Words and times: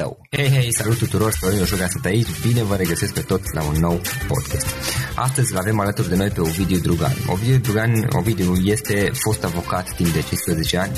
tău. 0.00 0.12
Hei, 0.30 0.48
hei, 0.50 0.72
salut 0.72 0.98
tuturor, 0.98 1.32
Florin 1.38 1.60
Oșoga 1.60 1.88
sunt 1.88 2.04
aici, 2.04 2.40
bine 2.46 2.62
vă 2.62 2.74
regăsesc 2.76 3.12
pe 3.12 3.20
toți 3.20 3.54
la 3.54 3.62
un 3.62 3.76
nou 3.80 4.00
podcast. 4.28 4.66
Astăzi 5.14 5.52
îl 5.52 5.58
avem 5.58 5.80
alături 5.80 6.08
de 6.08 6.16
noi 6.16 6.28
pe 6.28 6.40
Ovidiu 6.40 6.78
Drugan. 6.78 7.16
Ovidiu 7.26 7.58
Drugan, 7.58 8.08
Ovidiu 8.12 8.54
este 8.54 9.10
fost 9.24 9.44
avocat 9.44 9.94
timp 9.96 10.12
de 10.12 10.22
15 10.22 10.78
ani, 10.78 10.92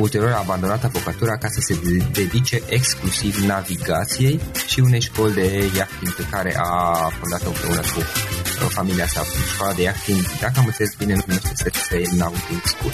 ulterior 0.00 0.30
a 0.30 0.38
abandonat 0.38 0.84
avocatura 0.84 1.36
ca 1.36 1.48
să 1.48 1.60
se 1.60 1.74
dedice 2.12 2.62
exclusiv 2.68 3.36
navigației 3.36 4.40
și 4.66 4.80
unei 4.80 5.00
școli 5.00 5.34
de 5.34 5.70
yachting 5.76 6.14
pe 6.14 6.24
care 6.30 6.54
a 6.56 6.72
fondat-o 7.18 7.48
împreună 7.48 7.80
cu 7.80 7.98
uh, 7.98 8.37
familia 8.66 9.06
sa. 9.06 9.22
Școala 9.52 9.72
de 9.72 9.82
yachting, 9.82 10.20
dacă 10.40 10.54
am 10.56 10.64
înțeles 10.66 10.94
bine, 10.98 11.14
nu 11.14 11.22
numește 11.26 11.52
Surface 11.54 12.16
Nautic 12.16 12.64
School. 12.64 12.92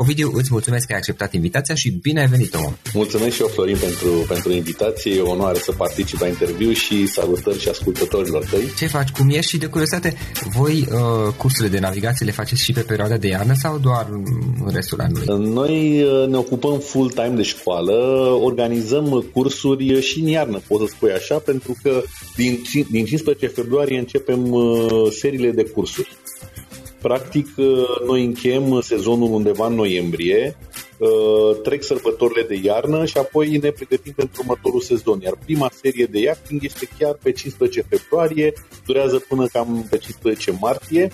Ovidiu, 0.00 0.30
îți 0.34 0.48
mulțumesc 0.50 0.86
că 0.86 0.92
ai 0.92 0.98
acceptat 0.98 1.32
invitația 1.32 1.74
și 1.74 1.90
bine 1.90 2.20
ai 2.20 2.26
venit, 2.26 2.54
om. 2.54 2.72
Mulțumesc 2.94 3.34
și 3.34 3.40
eu, 3.40 3.48
Florin, 3.48 3.76
pentru, 3.80 4.24
pentru 4.28 4.52
invitație. 4.52 5.14
E 5.14 5.20
o 5.20 5.30
onoare 5.30 5.58
să 5.58 5.72
particip 5.72 6.20
la 6.20 6.26
interviu 6.26 6.72
și 6.72 7.06
salutări 7.06 7.60
și 7.60 7.68
ascultătorilor 7.68 8.44
tăi. 8.44 8.72
Ce 8.76 8.86
faci? 8.86 9.08
Cum 9.10 9.30
ești? 9.30 9.50
Și 9.50 9.58
de 9.58 9.66
curiozitate, 9.66 10.16
voi 10.56 10.86
uh, 10.92 11.32
cursurile 11.36 11.74
de 11.74 11.78
navigație 11.78 12.26
le 12.26 12.32
faceți 12.32 12.62
și 12.62 12.72
pe 12.72 12.80
perioada 12.80 13.16
de 13.16 13.28
iarnă 13.28 13.54
sau 13.54 13.78
doar 13.78 14.06
în 14.64 14.72
restul 14.72 15.00
anului? 15.00 15.52
Noi 15.52 16.02
uh, 16.02 16.28
ne 16.28 16.36
ocupăm 16.36 16.78
full-time 16.78 17.34
de 17.36 17.42
școală, 17.42 17.92
organizăm 18.40 19.26
cursuri 19.32 20.00
și 20.00 20.20
în 20.20 20.26
iarnă, 20.26 20.60
pot 20.66 20.80
să 20.80 20.86
spui 20.94 21.10
așa, 21.10 21.34
pentru 21.34 21.76
că 21.82 22.02
din, 22.36 22.62
din 22.90 23.04
15 23.04 23.46
februarie 23.46 23.98
începem 23.98 24.52
uh, 24.52 24.97
seriile 25.10 25.50
de 25.50 25.64
cursuri. 25.64 26.16
Practic, 27.00 27.46
uh, 27.56 27.66
noi 28.06 28.24
încheiem 28.24 28.80
sezonul 28.80 29.32
undeva 29.32 29.66
în 29.66 29.74
noiembrie, 29.74 30.56
uh, 30.98 31.60
trec 31.62 31.82
sărbătorile 31.82 32.42
de 32.42 32.60
iarnă 32.62 33.04
și 33.04 33.18
apoi 33.18 33.56
ne 33.56 33.70
pregătim 33.70 34.12
pentru 34.12 34.40
următorul 34.40 34.80
sezon. 34.80 35.20
Iar 35.20 35.38
prima 35.44 35.70
serie 35.82 36.04
de 36.04 36.18
yachting 36.18 36.64
este 36.64 36.88
chiar 36.98 37.18
pe 37.22 37.32
15 37.32 37.84
februarie, 37.88 38.52
durează 38.86 39.24
până 39.28 39.46
cam 39.46 39.86
pe 39.90 39.98
15 39.98 40.56
martie 40.60 41.10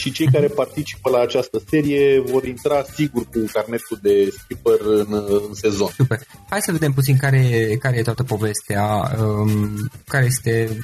și 0.00 0.12
cei 0.12 0.26
care 0.32 0.46
participă 0.62 1.10
la 1.10 1.20
această 1.20 1.62
serie 1.68 2.20
vor 2.20 2.44
intra 2.44 2.82
sigur 2.94 3.22
cu 3.22 3.44
carnetul 3.52 3.98
de 4.02 4.30
skipper 4.38 4.80
în, 4.80 5.24
în 5.28 5.54
sezon. 5.54 5.90
Super. 5.96 6.18
Hai 6.50 6.60
să 6.62 6.72
vedem 6.72 6.92
puțin 6.92 7.16
care, 7.16 7.76
care 7.80 7.96
e 7.96 8.02
toată 8.02 8.22
povestea, 8.22 8.84
um, 9.20 9.90
care 10.06 10.24
este 10.24 10.78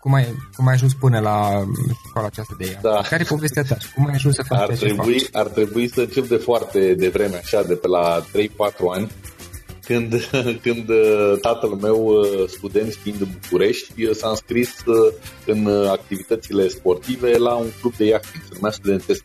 cum 0.00 0.14
ai, 0.14 0.26
cum 0.56 0.66
ai 0.66 0.74
ajuns 0.74 0.94
până 0.94 1.18
la 1.20 1.64
școala 2.08 2.26
aceasta 2.26 2.54
de 2.58 2.64
ea? 2.72 2.78
Da. 2.82 3.00
Care 3.08 3.22
e 3.22 3.28
povestea 3.28 3.62
ta? 3.62 3.76
Cum 3.94 4.06
ai 4.06 4.14
ajuns 4.14 4.34
să 4.34 4.42
faci 4.42 4.60
ar 4.60 4.76
trebui, 4.76 5.18
faci? 5.18 5.28
ar 5.32 5.46
trebui 5.46 5.88
să 5.88 6.00
încep 6.00 6.28
de 6.28 6.36
foarte 6.36 6.94
devreme, 6.94 7.36
așa, 7.36 7.62
de 7.62 7.74
pe 7.74 7.88
la 7.88 8.20
3-4 8.20 8.24
ani, 8.94 9.10
când, 9.86 10.28
când 10.64 10.88
uh, 10.88 11.34
tatăl 11.40 11.68
meu, 11.68 12.06
uh, 12.06 12.48
student 12.48 12.92
fiind 13.02 13.20
în 13.20 13.28
București, 13.40 14.04
uh, 14.04 14.10
s-a 14.14 14.28
înscris 14.28 14.74
în 15.46 15.66
activitățile 15.90 16.68
sportive 16.68 17.36
la 17.36 17.54
un 17.54 17.66
club 17.80 17.96
de 17.96 18.04
yachting, 18.04 18.42
se 18.42 18.54
numea 18.54 18.70
Studentesc 18.70 19.24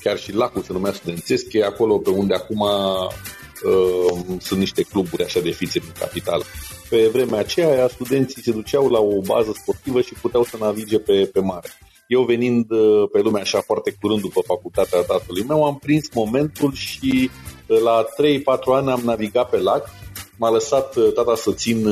chiar 0.00 0.18
și 0.18 0.34
lacul 0.34 0.62
se 0.62 0.72
numea 0.72 0.92
studențesc, 0.92 1.52
e 1.52 1.64
acolo 1.64 1.98
pe 1.98 2.10
unde 2.10 2.34
acum 2.34 2.60
uh, 2.60 4.38
sunt 4.40 4.58
niște 4.58 4.82
cluburi 4.82 5.24
așa 5.24 5.40
de 5.40 5.50
fițe 5.50 5.78
din 5.78 5.92
capitală. 5.98 6.42
Pe 6.88 7.08
vremea 7.12 7.38
aceea, 7.38 7.88
studenții 7.88 8.42
se 8.42 8.52
duceau 8.52 8.88
la 8.88 8.98
o 8.98 9.20
bază 9.20 9.52
sportivă 9.60 10.00
și 10.00 10.14
puteau 10.20 10.44
să 10.44 10.56
navige 10.60 10.98
pe, 10.98 11.30
pe 11.32 11.40
mare. 11.40 11.68
Eu 12.08 12.22
venind 12.22 12.70
uh, 12.70 13.08
pe 13.12 13.20
lumea 13.20 13.42
așa 13.42 13.60
foarte 13.60 13.96
curând 14.00 14.20
după 14.20 14.40
facultatea 14.46 15.00
tatălui 15.00 15.44
meu, 15.48 15.64
am 15.64 15.78
prins 15.78 16.06
momentul 16.14 16.72
și 16.74 17.30
uh, 17.66 17.78
la 17.80 18.04
3-4 18.04 18.06
ani 18.64 18.90
am 18.90 19.00
navigat 19.04 19.50
pe 19.50 19.56
lac. 19.56 19.90
M-a 20.36 20.50
lăsat 20.50 20.96
uh, 20.96 21.12
tata 21.14 21.34
să 21.34 21.52
țin 21.52 21.86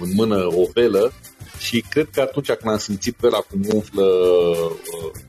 în 0.00 0.10
mână 0.14 0.46
o 0.46 0.62
velă 0.74 1.12
și 1.58 1.84
cred 1.90 2.08
că 2.12 2.20
atunci 2.20 2.50
când 2.50 2.72
am 2.72 2.78
simțit 2.78 3.16
vela 3.20 3.38
cum 3.38 3.60
umflă 3.74 4.06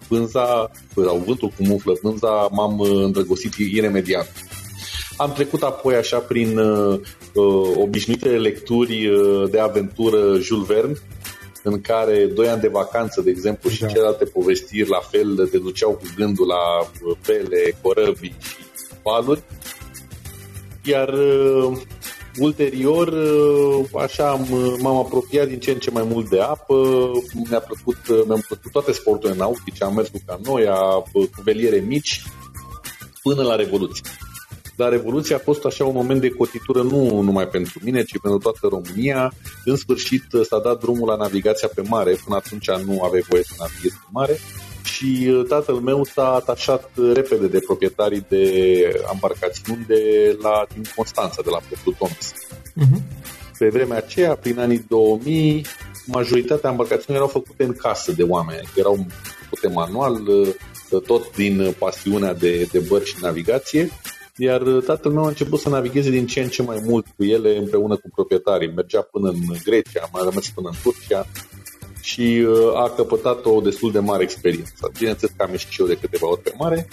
pânza, 0.07 0.71
sau 0.95 1.23
vântul 1.25 1.51
cum 1.57 1.71
umflă 1.71 1.93
pânza, 1.93 2.47
m-am 2.51 2.79
îndrăgostit 2.79 3.53
iremediat. 3.53 4.31
Am 5.17 5.33
trecut 5.33 5.63
apoi 5.63 5.95
așa 5.95 6.17
prin 6.17 6.57
uh, 6.57 6.99
obișnuitele 7.75 8.37
lecturi 8.37 9.09
de 9.51 9.59
aventură 9.59 10.39
Jules 10.39 10.67
Verne, 10.67 10.93
în 11.67 11.81
care 11.81 12.25
doi 12.25 12.47
ani 12.47 12.61
de 12.61 12.67
vacanță, 12.67 13.21
de 13.21 13.29
exemplu, 13.29 13.69
și 13.69 13.81
da. 13.81 13.87
celelalte 13.87 14.25
povestiri 14.25 14.89
la 14.89 14.99
fel 14.99 15.47
te 15.47 15.57
duceau 15.57 15.91
cu 15.91 16.03
gândul 16.15 16.47
la 16.47 16.89
pele, 17.25 17.77
corăbii 17.81 18.35
și 18.39 18.55
valuri. 19.03 19.43
Iar 20.83 21.13
uh, 21.13 21.77
ulterior, 22.37 23.07
uh, 23.07 23.85
așa 24.01 24.29
am, 24.29 24.47
m-am 24.79 24.97
apropiat 24.97 25.47
din 25.47 25.59
ce 25.59 25.71
în 25.71 25.79
ce 25.79 25.91
mai 25.91 26.03
mult 26.03 26.29
de 26.29 26.39
apă, 26.39 27.11
mi-a 27.49 27.59
plăcut, 27.59 28.07
uh, 28.07 28.23
mi-am 28.27 28.43
plăcut 28.47 28.71
toate 28.71 28.91
sporturile 28.91 29.37
nautice, 29.37 29.83
am 29.83 29.93
mers 29.93 30.09
cu 30.09 30.21
canoia, 30.25 30.75
cu 31.11 31.29
veliere 31.43 31.77
mici, 31.77 32.23
până 33.23 33.43
la 33.43 33.55
Revoluție. 33.55 34.03
Dar 34.77 34.89
Revoluția 34.89 35.35
a 35.35 35.39
fost 35.39 35.65
așa 35.65 35.85
un 35.85 35.93
moment 35.95 36.21
de 36.21 36.29
cotitură 36.29 36.81
nu 36.81 37.21
numai 37.21 37.47
pentru 37.47 37.79
mine, 37.83 38.03
ci 38.03 38.19
pentru 38.21 38.39
toată 38.39 38.67
România. 38.67 39.33
În 39.65 39.75
sfârșit 39.75 40.23
s-a 40.49 40.59
dat 40.59 40.79
drumul 40.79 41.07
la 41.07 41.15
navigația 41.15 41.69
pe 41.75 41.81
mare, 41.81 42.17
până 42.23 42.35
atunci 42.35 42.69
nu 42.85 43.03
aveai 43.03 43.25
voie 43.29 43.43
să 43.43 43.53
navighezi 43.59 43.95
pe 43.95 44.07
mare 44.11 44.39
și 44.83 45.27
uh, 45.29 45.45
tatăl 45.47 45.75
meu 45.75 46.03
s-a 46.03 46.33
atașat 46.33 46.89
repede 47.13 47.47
de 47.47 47.59
proprietarii 47.59 48.25
de 48.29 48.43
embarcațiuni 49.13 49.85
de 49.87 50.01
la, 50.41 50.65
din 50.73 50.83
Constanța, 50.95 51.41
de 51.43 51.49
la 51.49 51.59
portul 51.69 51.95
Tomis. 51.97 52.33
Uh-huh. 52.33 53.01
Pe 53.57 53.69
vremea 53.69 53.97
aceea, 53.97 54.35
prin 54.35 54.59
anii 54.59 54.85
2000, 54.87 55.65
majoritatea 56.05 56.69
embarcațiunilor 56.69 57.29
erau 57.29 57.41
făcute 57.41 57.63
în 57.63 57.73
casă 57.73 58.11
de 58.11 58.23
oameni, 58.23 58.69
erau 58.75 59.05
făcute 59.43 59.67
manual, 59.67 60.27
uh, 60.27 61.01
tot 61.05 61.35
din 61.35 61.75
pasiunea 61.77 62.33
de, 62.33 62.67
de 62.71 62.79
bărci 62.79 63.07
și 63.07 63.15
navigație 63.21 63.91
iar 64.37 64.61
uh, 64.61 64.83
tatăl 64.83 65.11
meu 65.11 65.23
a 65.23 65.27
început 65.27 65.59
să 65.59 65.69
navigheze 65.69 66.09
din 66.09 66.27
ce 66.27 66.41
în 66.41 66.49
ce 66.49 66.61
mai 66.61 66.81
mult 66.85 67.05
cu 67.15 67.23
ele 67.23 67.57
împreună 67.57 67.95
cu 67.95 68.09
proprietarii. 68.15 68.71
Mergea 68.75 69.01
până 69.01 69.29
în 69.29 69.39
Grecia, 69.63 70.09
mai 70.11 70.21
rămas 70.25 70.49
până 70.49 70.69
în 70.71 70.77
Turcia 70.83 71.25
și 72.01 72.45
uh, 72.47 72.75
a 72.75 72.89
căpătat 72.89 73.45
o 73.45 73.61
destul 73.61 73.91
de 73.91 73.99
mare 73.99 74.23
experiență. 74.23 74.91
Bineînțeles 74.97 75.33
că 75.37 75.43
am 75.43 75.51
ieșit 75.51 75.69
și 75.69 75.81
eu 75.81 75.87
de 75.87 75.97
câteva 76.01 76.29
ori 76.29 76.41
pe 76.41 76.53
mare, 76.57 76.87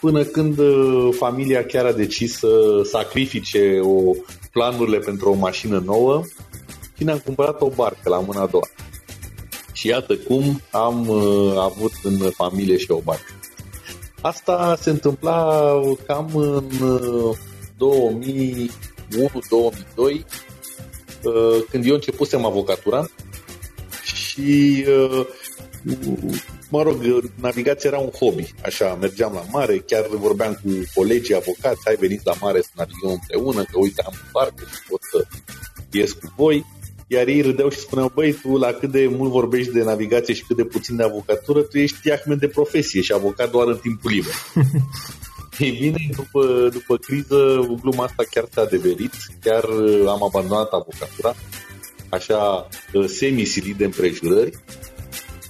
până 0.00 0.22
când 0.22 0.58
uh, 0.58 1.08
familia 1.16 1.64
chiar 1.64 1.84
a 1.84 1.92
decis 1.92 2.38
să 2.38 2.80
sacrifice 2.84 3.80
o, 3.82 4.12
planurile 4.52 4.98
pentru 4.98 5.30
o 5.30 5.34
mașină 5.34 5.82
nouă 5.84 6.22
și 6.96 7.04
ne-am 7.04 7.18
cumpărat 7.24 7.60
o 7.60 7.68
barcă 7.68 8.08
la 8.08 8.20
mâna 8.20 8.40
a 8.40 8.46
doua. 8.46 8.68
Și 9.72 9.86
iată 9.86 10.16
cum 10.16 10.60
am 10.70 11.08
uh, 11.08 11.54
avut 11.58 11.92
în 12.02 12.30
familie 12.30 12.76
și 12.76 12.90
o 12.90 13.00
barcă. 13.04 13.32
Asta 14.24 14.76
se 14.80 14.90
întâmpla 14.90 15.70
cam 16.06 16.30
în 16.34 16.68
2001-2002, 17.76 18.66
uh, 19.96 20.20
uh, 21.22 21.64
când 21.70 21.86
eu 21.86 21.94
începusem 21.94 22.44
avocatura 22.44 23.06
și 24.02 24.84
uh, 24.88 25.26
mă 26.70 26.82
rog, 26.82 26.96
navigația 27.40 27.90
era 27.90 27.98
un 27.98 28.10
hobby, 28.10 28.54
așa, 28.64 28.94
mergeam 29.00 29.32
la 29.32 29.44
mare, 29.50 29.78
chiar 29.78 30.06
vorbeam 30.06 30.52
cu 30.52 30.70
colegii 30.94 31.34
avocați, 31.34 31.80
hai 31.84 31.96
veniți 31.98 32.26
la 32.26 32.34
mare 32.40 32.60
să 32.60 32.70
navigăm 32.74 33.10
împreună, 33.10 33.62
că 33.62 33.78
uite 33.78 34.02
am 34.06 34.12
un 34.14 34.28
barcă 34.32 34.64
și 34.64 34.88
pot 34.88 35.00
să 35.10 35.26
ies 35.90 36.12
cu 36.12 36.32
voi. 36.36 36.64
Iar 37.06 37.26
ei 37.26 37.40
râdeau 37.40 37.68
și 37.68 37.78
spuneau, 37.78 38.10
băi, 38.14 38.32
tu 38.32 38.56
la 38.56 38.72
cât 38.72 38.90
de 38.90 39.06
mult 39.16 39.30
vorbești 39.30 39.72
de 39.72 39.82
navigație 39.82 40.34
și 40.34 40.44
cât 40.44 40.56
de 40.56 40.64
puțin 40.64 40.96
de 40.96 41.02
avocatură, 41.02 41.62
tu 41.62 41.78
ești 41.78 42.10
Ahmed 42.10 42.38
de 42.38 42.48
profesie 42.48 43.00
și 43.00 43.12
avocat 43.12 43.50
doar 43.50 43.66
în 43.66 43.76
timpul 43.76 44.10
liber. 44.10 44.34
Ei 45.58 45.70
bine, 45.70 46.10
după, 46.16 46.68
după 46.72 46.96
criză, 46.96 47.66
gluma 47.80 48.04
asta 48.04 48.22
chiar 48.30 48.44
s-a 48.52 48.60
adeverit, 48.60 49.12
chiar 49.40 49.64
uh, 49.64 50.08
am 50.08 50.22
abandonat 50.22 50.70
avocatura, 50.72 51.34
așa 52.08 52.68
uh, 52.92 53.08
semi-silit 53.08 53.76
de 53.76 53.84
împrejurări. 53.84 54.58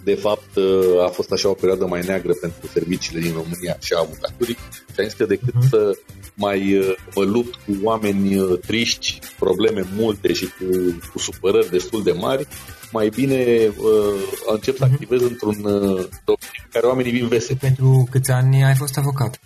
De 0.05 0.15
fapt, 0.15 0.57
uh, 0.57 1.05
a 1.05 1.09
fost 1.09 1.33
așa 1.33 1.49
o 1.49 1.55
perioadă 1.55 1.87
mai 1.87 2.03
neagră 2.07 2.33
pentru 2.33 2.67
serviciile 2.73 3.21
din 3.21 3.33
România 3.33 3.77
și 3.81 3.93
a 3.93 3.99
avocaturii 4.01 4.57
și 4.95 5.01
am 5.01 5.05
zis 5.05 5.15
că 5.15 5.25
decât 5.25 5.55
uh-huh. 5.55 5.69
să 5.69 5.99
mai 6.35 6.79
uh, 6.79 6.95
mă 7.15 7.23
lupt 7.23 7.55
cu 7.55 7.73
oameni 7.83 8.37
uh, 8.37 8.59
triști, 8.67 9.19
probleme 9.39 9.83
multe 9.97 10.33
și 10.33 10.45
cu, 10.45 10.65
cu 11.13 11.19
supărări 11.19 11.71
destul 11.71 12.03
de 12.03 12.13
mari, 12.13 12.47
mai 12.93 13.09
bine 13.09 13.73
uh, 13.79 14.21
încep 14.47 14.77
să 14.77 14.85
mhm. 14.85 14.93
activez 14.93 15.21
uh-huh. 15.21 15.31
într-un 15.31 15.65
uh, 15.65 16.07
domeniu 16.25 16.63
în 16.65 16.71
care 16.71 16.87
oamenii 16.87 17.13
vin 17.13 17.29
veseli. 17.29 17.59
Pentru 17.59 18.09
câți 18.11 18.31
ani 18.31 18.65
ai 18.65 18.75
fost 18.75 18.99
avocat? 18.99 19.41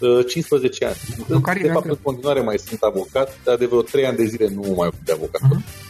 Uh, 0.00 0.26
15 0.26 0.84
ani. 0.84 0.96
De, 1.28 1.60
de 1.62 1.68
fapt, 1.68 1.88
în 1.88 1.98
continuare 2.02 2.40
mai 2.40 2.58
sunt 2.58 2.80
avocat, 2.82 3.38
dar 3.44 3.56
de 3.56 3.66
vreo 3.66 3.82
3 3.82 4.06
ani 4.06 4.16
de 4.16 4.24
zile 4.24 4.48
nu 4.48 4.74
mai 4.76 4.90
de 5.04 5.12
avocat. 5.12 5.40
Uh-huh. 5.40 5.86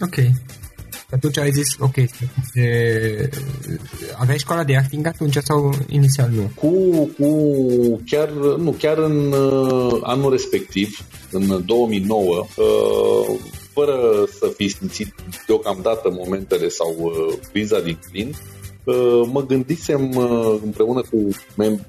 Ok 0.00 0.16
atunci 1.10 1.38
ai 1.38 1.50
zis, 1.50 1.76
ok, 1.78 1.96
e, 1.96 3.30
aveai 4.18 4.38
școala 4.38 4.64
de 4.64 4.76
acting 4.76 5.06
atunci 5.06 5.36
sau 5.36 5.74
inițial 5.88 6.30
nu? 6.30 6.50
Cu, 6.54 6.70
cu 7.18 8.00
chiar, 8.06 8.30
nu, 8.58 8.70
chiar 8.70 8.98
în 8.98 9.32
uh, 9.32 10.00
anul 10.02 10.30
respectiv, 10.30 11.06
în 11.30 11.64
2009, 11.66 12.46
uh, 12.56 13.38
fără 13.72 14.24
să 14.38 14.52
fi 14.56 14.68
simțit 14.68 15.14
deocamdată 15.46 16.10
momentele 16.10 16.68
sau 16.68 16.94
uh, 16.98 17.34
criza 17.50 17.80
din 17.80 17.98
plin, 18.10 18.34
uh, 18.84 19.22
mă 19.32 19.46
gândisem 19.46 20.16
uh, 20.16 20.58
împreună 20.64 21.00
cu 21.00 21.28
mem- 21.62 21.86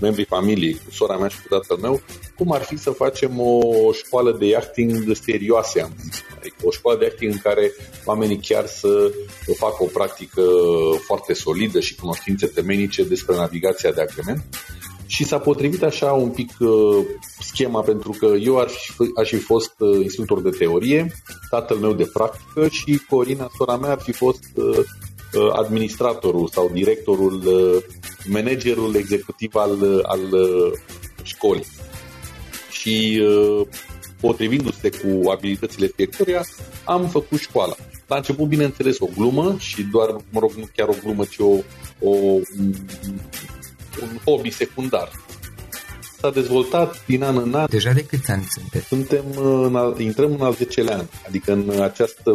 membrii 0.00 0.24
familiei, 0.24 0.74
cu 0.74 0.90
sora 0.90 1.16
mea 1.16 1.28
și 1.28 1.36
cu 1.36 1.48
tatăl 1.48 1.76
meu, 1.76 2.00
cum 2.36 2.52
ar 2.52 2.62
fi 2.62 2.76
să 2.76 2.90
facem 2.90 3.40
o 3.40 3.92
școală 3.92 4.36
de 4.38 4.46
yachting 4.46 5.16
serioase, 5.16 5.80
am 5.80 5.92
zis. 6.02 6.22
Adică 6.38 6.56
o 6.62 6.70
școală 6.70 6.98
de 6.98 7.06
acting 7.06 7.32
în 7.32 7.38
care 7.38 7.72
oamenii 8.04 8.38
chiar 8.38 8.66
să 8.66 9.12
facă 9.56 9.76
o 9.78 9.86
practică 9.92 10.42
foarte 11.06 11.32
solidă 11.32 11.80
și 11.80 11.94
cunoștințe 11.94 12.46
temenice 12.46 13.04
despre 13.04 13.36
navigația 13.36 13.92
de 13.92 14.00
agrement. 14.00 14.44
Și 15.06 15.24
s-a 15.24 15.38
potrivit 15.38 15.82
așa 15.82 16.12
un 16.12 16.28
pic 16.28 16.50
uh, 16.58 17.04
schema 17.38 17.80
pentru 17.80 18.16
că 18.18 18.26
eu 18.26 18.58
aș, 18.58 18.72
aș 19.16 19.28
fi 19.28 19.36
fost 19.36 19.74
uh, 19.78 20.02
instructor 20.02 20.40
de 20.42 20.50
teorie, 20.50 21.12
tatăl 21.50 21.76
meu 21.76 21.92
de 21.92 22.10
practică 22.12 22.68
și 22.68 23.00
Corina, 23.08 23.50
sora 23.56 23.76
mea, 23.76 23.90
ar 23.90 24.00
fi 24.00 24.12
fost 24.12 24.44
uh, 24.54 24.78
uh 25.34 25.52
administratorul 25.52 26.48
sau 26.48 26.70
directorul, 26.72 27.42
uh, 27.46 27.82
managerul 28.28 28.94
executiv 28.94 29.54
al, 29.54 30.02
al 30.02 30.20
uh, 30.32 30.72
școlii. 31.22 31.66
Și 32.70 33.22
potrivindu-se 34.20 34.90
cu 34.90 35.30
abilitățile 35.30 35.86
fiecăruia, 35.86 36.44
am 36.84 37.08
făcut 37.08 37.38
școala. 37.38 37.74
La 38.06 38.16
început, 38.16 38.48
bineînțeles, 38.48 38.98
o 39.00 39.06
glumă 39.16 39.56
și 39.58 39.82
doar, 39.82 40.16
mă 40.30 40.40
rog, 40.40 40.50
nu 40.52 40.68
chiar 40.76 40.88
o 40.88 40.94
glumă, 41.02 41.24
ci 41.24 41.38
o, 41.38 41.52
o, 42.00 42.10
un 44.02 44.18
hobby 44.24 44.50
secundar 44.50 45.10
s-a 46.24 46.30
dezvoltat 46.30 47.06
din 47.06 47.22
an 47.22 47.36
în 47.36 47.54
an. 47.54 47.66
Deja 47.70 47.92
de 47.92 48.04
câți 48.04 48.30
ani 48.30 48.44
sunteți? 48.48 48.86
Suntem 48.86 49.24
în 49.68 49.76
al, 49.76 50.00
intrăm 50.00 50.32
în 50.32 50.40
al 50.40 50.52
10 50.52 50.84
an, 50.88 51.04
adică 51.28 51.52
în 51.52 51.82
această 51.82 52.30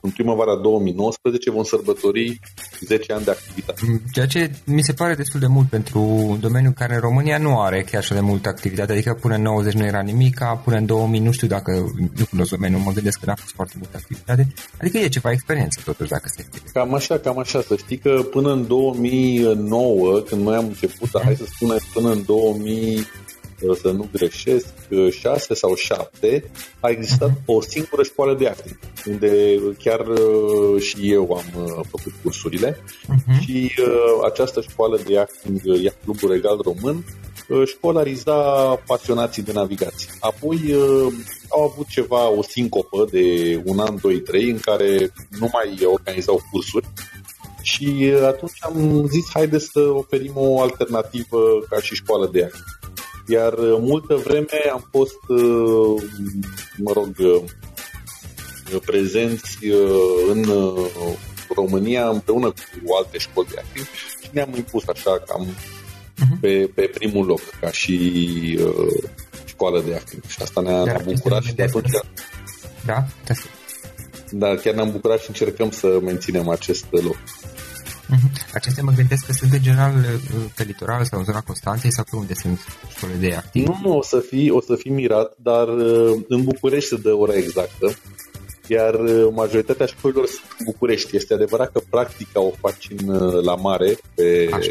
în 0.00 0.10
primăvara 0.10 0.56
2019 0.56 1.50
vom 1.50 1.62
sărbători 1.62 2.40
10 2.80 3.12
ani 3.12 3.24
de 3.24 3.30
activitate. 3.30 3.80
Mm, 3.86 4.00
ceea 4.12 4.26
ce 4.26 4.50
mi 4.64 4.82
se 4.82 4.92
pare 4.92 5.14
destul 5.14 5.40
de 5.40 5.46
mult 5.46 5.68
pentru 5.68 6.00
un 6.00 6.40
domeniu 6.40 6.72
care 6.76 6.94
în 6.94 7.00
România 7.00 7.38
nu 7.38 7.60
are 7.60 7.82
chiar 7.90 8.00
așa 8.00 8.14
de 8.14 8.20
multă 8.20 8.48
activitate, 8.48 8.92
adică 8.92 9.18
până 9.20 9.34
în 9.34 9.42
90 9.42 9.72
nu 9.72 9.84
era 9.84 10.00
nimic, 10.00 10.38
până 10.64 10.76
în 10.76 10.86
2000 10.86 11.20
nu 11.20 11.32
știu 11.32 11.48
dacă 11.48 11.70
nu 12.18 12.24
cunosc 12.30 12.50
domeniul, 12.50 12.80
mă 12.80 12.92
gândesc 12.92 13.18
că 13.18 13.26
n-a 13.26 13.34
fost 13.34 13.54
foarte 13.54 13.74
multă 13.76 13.96
activitate, 13.96 14.52
adică 14.80 14.98
e 14.98 15.08
ceva 15.08 15.30
experiență 15.30 15.80
totuși 15.84 16.10
dacă 16.10 16.28
se 16.36 16.42
știe. 16.42 16.70
Cam 16.72 16.94
așa, 16.94 17.18
cam 17.18 17.38
așa, 17.38 17.60
să 17.62 17.76
știi 17.76 17.98
că 17.98 18.22
până 18.30 18.52
în 18.52 18.66
2009, 18.66 20.20
când 20.20 20.42
noi 20.42 20.56
am 20.56 20.64
început, 20.64 21.08
hai 21.22 21.36
să 21.36 21.44
spunem 21.46 21.78
până 21.92 22.10
în 22.10 22.22
2000 22.26 23.06
să 23.80 23.90
nu 23.90 24.08
greșesc, 24.12 24.66
șase 25.10 25.54
sau 25.54 25.74
șapte, 25.74 26.50
a 26.80 26.88
existat 26.88 27.30
uh-huh. 27.30 27.44
o 27.46 27.60
singură 27.60 28.02
școală 28.02 28.34
de 28.34 28.46
acting, 28.46 28.78
unde 29.06 29.60
chiar 29.78 30.06
și 30.80 31.12
eu 31.12 31.32
am 31.32 31.82
făcut 31.90 32.12
cursurile 32.22 32.76
uh-huh. 32.76 33.40
și 33.40 33.72
această 34.24 34.60
școală 34.70 35.00
de 35.06 35.18
acting, 35.18 35.60
ea 35.82 35.92
Clubul 36.04 36.30
Regal 36.30 36.60
Român, 36.62 37.04
școlariza 37.64 38.34
pasionații 38.86 39.42
de 39.42 39.52
navigație. 39.52 40.08
Apoi 40.20 40.74
au 41.48 41.62
avut 41.62 41.86
ceva, 41.86 42.30
o 42.30 42.42
sincopă 42.42 43.06
de 43.10 43.60
un 43.64 43.78
an, 43.78 43.96
doi, 44.00 44.20
trei, 44.20 44.50
în 44.50 44.58
care 44.58 45.12
nu 45.38 45.50
mai 45.52 45.84
organizau 45.84 46.42
cursuri 46.50 46.86
și 47.62 48.12
atunci 48.26 48.58
am 48.60 49.06
zis, 49.10 49.30
haide 49.32 49.58
să 49.58 49.80
oferim 49.80 50.32
o 50.34 50.60
alternativă 50.60 51.38
ca 51.68 51.80
și 51.80 51.94
școală 51.94 52.28
de 52.32 52.42
acting. 52.42 52.77
Iar 53.28 53.54
multă 53.80 54.14
vreme 54.14 54.58
am 54.72 54.88
fost, 54.90 55.18
mă 56.76 56.92
rog, 56.92 57.16
prezenți 58.84 59.58
în 60.30 60.46
România 61.54 62.08
împreună 62.08 62.48
cu 62.48 62.94
alte 62.98 63.18
școli 63.18 63.48
de 63.50 63.56
acting 63.58 63.86
și 64.20 64.28
ne-am 64.30 64.52
impus 64.56 64.82
așa 64.86 65.22
cam 65.26 65.46
uh-huh. 65.46 66.40
pe, 66.40 66.70
pe 66.74 66.90
primul 66.94 67.26
loc 67.26 67.40
ca 67.60 67.70
și 67.70 67.94
uh, 68.60 69.10
școală 69.44 69.82
de 69.86 69.94
acting. 69.94 70.22
Și 70.26 70.38
asta 70.42 70.60
ne-a, 70.60 70.82
ne 70.82 71.02
bucurat 71.04 71.42
și 71.42 71.54
de 71.54 71.62
atunci... 71.62 71.90
Da? 72.86 73.04
Da, 74.30 74.56
chiar 74.56 74.74
ne-am 74.74 74.90
bucurat 74.90 75.20
și 75.20 75.28
încercăm 75.28 75.70
să 75.70 75.98
menținem 76.02 76.48
acest 76.48 76.86
loc. 76.90 77.16
Uh-huh. 78.08 78.54
Acestea 78.54 78.82
mă 78.82 78.92
gândesc 78.96 79.26
că 79.26 79.32
sunt 79.32 79.52
în 79.52 79.62
general 79.62 79.94
uh, 79.96 80.44
pe 80.54 80.62
litoral 80.62 81.04
sau 81.04 81.18
în 81.18 81.24
zona 81.24 81.40
Constanței 81.40 81.92
sau 81.92 82.04
pe 82.10 82.16
unde 82.16 82.34
sunt 82.34 82.60
școle 82.96 83.12
de 83.14 83.34
acting? 83.34 83.66
Nu, 83.66 83.78
nu, 83.82 83.96
o 83.96 84.02
să 84.02 84.18
fii, 84.28 84.50
o 84.50 84.60
să 84.60 84.74
fii 84.76 84.90
mirat, 84.90 85.32
dar 85.36 85.68
uh, 85.68 86.20
în 86.28 86.44
București 86.44 86.88
se 86.88 86.96
dă 86.96 87.12
ora 87.12 87.34
exactă 87.34 87.96
iar 88.68 88.94
uh, 88.94 89.28
majoritatea 89.34 89.86
școlilor 89.86 90.26
sunt 90.26 90.42
în 90.58 90.64
București. 90.64 91.16
Este 91.16 91.34
adevărat 91.34 91.72
că 91.72 91.80
practica 91.90 92.40
o 92.40 92.50
faci 92.60 92.88
în, 92.96 93.08
uh, 93.08 93.44
la 93.44 93.54
mare, 93.54 93.98
pe 94.14 94.48
Așa. 94.52 94.70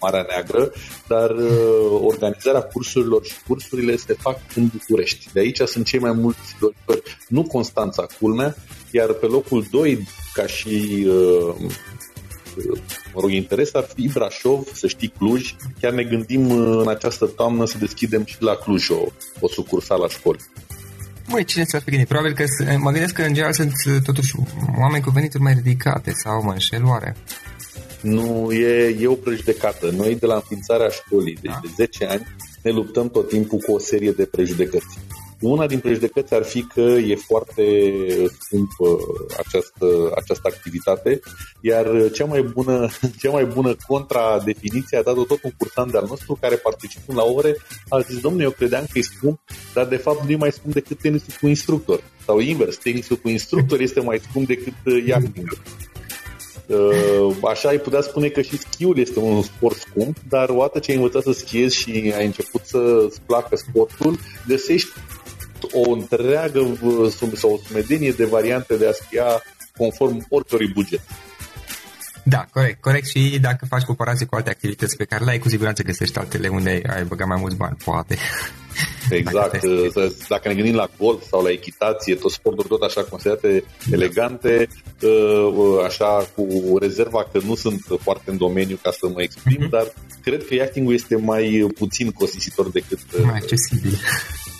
Marea 0.00 0.26
Neagră, 0.28 0.72
dar 1.08 1.30
uh, 1.30 2.00
organizarea 2.02 2.60
cursurilor 2.62 3.24
și 3.24 3.34
cursurile 3.46 3.96
se 3.96 4.12
fac 4.12 4.38
în 4.54 4.66
București. 4.72 5.28
De 5.32 5.40
aici 5.40 5.60
sunt 5.60 5.86
cei 5.86 5.98
mai 5.98 6.12
mulți 6.12 6.56
doctori, 6.60 7.18
nu 7.28 7.42
Constanța, 7.42 8.06
culmea, 8.20 8.56
iar 8.90 9.12
pe 9.12 9.26
locul 9.26 9.66
2, 9.70 10.06
ca 10.32 10.46
și 10.46 11.06
mă 13.14 13.20
rog, 13.20 13.30
interes 13.30 13.74
ar 13.74 13.88
fi 13.94 14.08
Brașov, 14.08 14.66
să 14.72 14.86
știi 14.86 15.12
Cluj. 15.18 15.54
Chiar 15.80 15.92
ne 15.92 16.02
gândim 16.02 16.50
în 16.50 16.88
această 16.88 17.26
toamnă 17.26 17.66
să 17.66 17.78
deschidem 17.78 18.24
și 18.24 18.36
la 18.38 18.54
Cluj 18.54 18.88
o, 18.88 19.06
o 19.40 19.48
sucursală 19.48 20.02
la 20.02 20.08
școli. 20.08 20.38
Măi, 21.26 21.44
cine 21.44 21.64
s-ar 21.64 21.80
fi 21.80 21.90
gândit? 21.90 22.08
Probabil 22.08 22.34
că 22.34 22.44
mă 22.78 22.90
gândesc 22.90 23.14
că 23.14 23.22
în 23.22 23.32
general 23.32 23.52
sunt 23.52 23.72
totuși 24.04 24.34
oameni 24.78 25.02
cu 25.02 25.10
venituri 25.10 25.42
mai 25.42 25.52
ridicate 25.52 26.10
sau 26.10 26.42
mă 26.42 26.52
înșel 26.52 26.84
oare? 26.84 27.16
Nu, 28.00 28.52
e, 28.52 28.96
e 29.00 29.06
o 29.06 29.14
prejudecată. 29.14 29.90
Noi 29.90 30.14
de 30.14 30.26
la 30.26 30.34
înființarea 30.34 30.88
școlii, 30.88 31.38
deci 31.42 31.52
de 31.62 31.68
10 31.76 32.04
ani, 32.04 32.26
ne 32.62 32.70
luptăm 32.70 33.10
tot 33.10 33.28
timpul 33.28 33.58
cu 33.58 33.72
o 33.72 33.78
serie 33.78 34.10
de 34.10 34.24
prejudecăți. 34.24 34.98
Una 35.40 35.66
din 35.66 35.78
prejudecăți 35.78 36.34
ar 36.34 36.44
fi 36.44 36.62
că 36.62 36.80
e 36.80 37.14
foarte 37.14 37.62
scumpă 38.40 38.98
această, 39.38 39.86
această 40.14 40.48
activitate, 40.52 41.20
iar 41.60 42.10
cea 42.12 42.24
mai 42.24 42.42
bună, 42.42 42.88
cea 43.20 43.30
mai 43.30 43.44
bună 43.44 43.76
contradefiniție 43.86 44.98
a 44.98 45.02
dat-o 45.02 45.24
tot 45.24 45.42
un 45.42 45.50
cursant 45.58 45.90
de-al 45.90 46.06
nostru 46.08 46.38
care 46.40 46.56
participând 46.56 47.18
la 47.18 47.24
ore 47.24 47.56
a 47.88 48.00
zis, 48.00 48.20
domnule, 48.20 48.44
eu 48.44 48.50
credeam 48.50 48.84
că 48.92 48.98
e 48.98 49.02
scump, 49.02 49.40
dar 49.74 49.86
de 49.86 49.96
fapt 49.96 50.24
nu 50.24 50.30
e 50.30 50.36
mai 50.36 50.52
scump 50.52 50.74
decât 50.74 50.98
tenisul 50.98 51.34
cu 51.40 51.46
instructor. 51.46 52.02
Sau 52.24 52.38
invers, 52.38 52.76
tenisul 52.76 53.16
cu 53.16 53.28
instructor 53.28 53.80
este 53.80 54.00
mai 54.00 54.20
scump 54.28 54.46
decât 54.46 54.74
yachting. 55.06 55.48
Uh, 56.66 57.36
așa 57.44 57.68
ai 57.68 57.78
putea 57.78 58.00
spune 58.00 58.28
că 58.28 58.40
și 58.40 58.58
schiul 58.58 58.98
este 58.98 59.18
un 59.18 59.42
sport 59.42 59.76
scump, 59.76 60.16
dar 60.28 60.48
odată 60.48 60.78
ce 60.78 60.90
ai 60.90 60.96
învățat 60.96 61.22
să 61.22 61.32
schiezi 61.32 61.76
și 61.76 62.12
ai 62.16 62.26
început 62.26 62.60
să-ți 62.64 63.20
placă 63.26 63.56
sportul, 63.56 64.18
găsești 64.46 64.88
o 65.72 65.90
întreagă 65.90 66.78
sau 67.34 67.52
o 67.52 67.58
sumedenie 67.66 68.10
de 68.10 68.24
variante 68.24 68.76
de 68.76 68.86
a 68.86 68.92
schia 68.92 69.42
conform 69.76 70.26
oricărui 70.28 70.72
buget. 70.74 71.00
Da, 72.24 72.46
corect, 72.52 72.80
corect 72.80 73.06
și 73.06 73.38
dacă 73.40 73.66
faci 73.66 73.82
comparație 73.82 74.26
cu 74.26 74.34
alte 74.34 74.50
activități 74.50 74.96
pe 74.96 75.04
care 75.04 75.24
le 75.24 75.30
ai, 75.30 75.38
cu 75.38 75.48
siguranță 75.48 75.82
găsești 75.82 76.18
altele 76.18 76.48
unde 76.48 76.82
ai 76.86 77.04
băgat 77.04 77.28
mai 77.28 77.38
mulți 77.40 77.56
bani, 77.56 77.76
poate. 77.84 78.16
Exact, 79.10 79.52
dacă, 79.52 80.12
dacă 80.28 80.48
ne 80.48 80.54
gândim 80.54 80.74
la 80.74 80.88
golf 80.98 81.22
sau 81.28 81.42
la 81.42 81.50
echitație, 81.50 82.14
tot 82.14 82.30
sporturi 82.30 82.68
tot 82.68 82.82
așa 82.82 83.02
considerate 83.02 83.64
elegante, 83.90 84.68
uh, 85.02 85.52
uh, 85.56 85.84
așa 85.84 86.28
cu 86.34 86.76
rezerva 86.80 87.26
că 87.32 87.40
nu 87.44 87.54
sunt 87.54 87.82
foarte 88.02 88.30
în 88.30 88.36
domeniu 88.36 88.78
ca 88.82 88.90
să 88.90 89.08
mă 89.14 89.22
exprim, 89.22 89.66
uh-huh. 89.66 89.70
dar 89.70 89.92
cred 90.22 90.46
că 90.46 90.54
yachting 90.54 90.92
este 90.92 91.16
mai 91.16 91.70
puțin 91.74 92.10
costisitor 92.10 92.70
decât... 92.70 92.98
Uh, 93.18 93.24
mai 93.24 93.34
accesibil. 93.34 93.98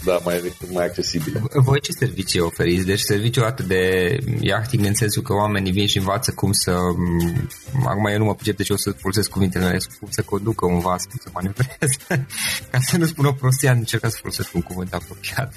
Da, 0.05 0.19
mai, 0.25 0.55
mai 0.73 0.85
accesibil. 0.85 1.43
Voi 1.53 1.81
ce 1.81 1.93
servicii 1.93 2.41
oferiți? 2.41 2.87
Deci 2.87 3.01
serviciul 3.01 3.45
atât 3.45 3.67
de 3.67 4.17
yachting 4.41 4.85
în 4.85 4.95
sensul 4.95 5.23
că 5.23 5.33
oamenii 5.33 5.73
vin 5.73 5.87
și 5.87 5.99
învață 5.99 6.33
cum 6.33 6.53
să... 6.53 6.71
Acum 7.85 8.07
eu 8.07 8.19
nu 8.19 8.25
mă 8.25 8.35
pricep, 8.35 8.57
deci 8.57 8.71
o 8.71 8.77
să 8.77 8.91
folosesc 8.91 9.31
cuvintele 9.31 9.79
cum 9.99 10.09
să 10.11 10.23
conducă 10.23 10.67
un 10.67 10.79
vas, 10.79 11.05
cum 11.05 11.19
să 11.23 11.29
manevreze. 11.33 11.97
Ca 12.71 12.79
să 12.81 12.97
nu 12.97 13.07
spun 13.07 13.25
o 13.25 13.33
prostie, 13.33 13.69
am 13.69 13.85
încercat 14.03 14.11
să 14.11 14.19
folosesc 14.21 14.55
un 14.55 14.63
cuvânt 14.63 14.95
apropiat. 14.95 15.53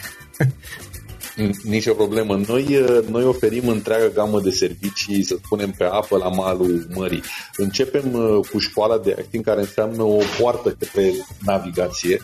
Nici 1.64 1.88
o 1.88 1.94
problemă. 1.94 2.36
Noi, 2.48 2.86
noi 3.10 3.24
oferim 3.24 3.68
întreaga 3.68 4.08
gamă 4.08 4.42
de 4.42 4.50
servicii, 4.50 5.24
să 5.24 5.38
spunem, 5.44 5.72
pe 5.72 5.84
apă 5.84 6.18
la 6.18 6.30
malul 6.30 6.88
mării. 6.96 7.24
Începem 7.58 8.12
cu 8.52 8.60
școala 8.60 8.98
de 8.98 9.16
acting, 9.20 9.46
care 9.46 9.60
înseamnă 9.60 10.04
o 10.04 10.18
poartă 10.40 10.76
către 10.80 11.14
navigație, 11.46 12.22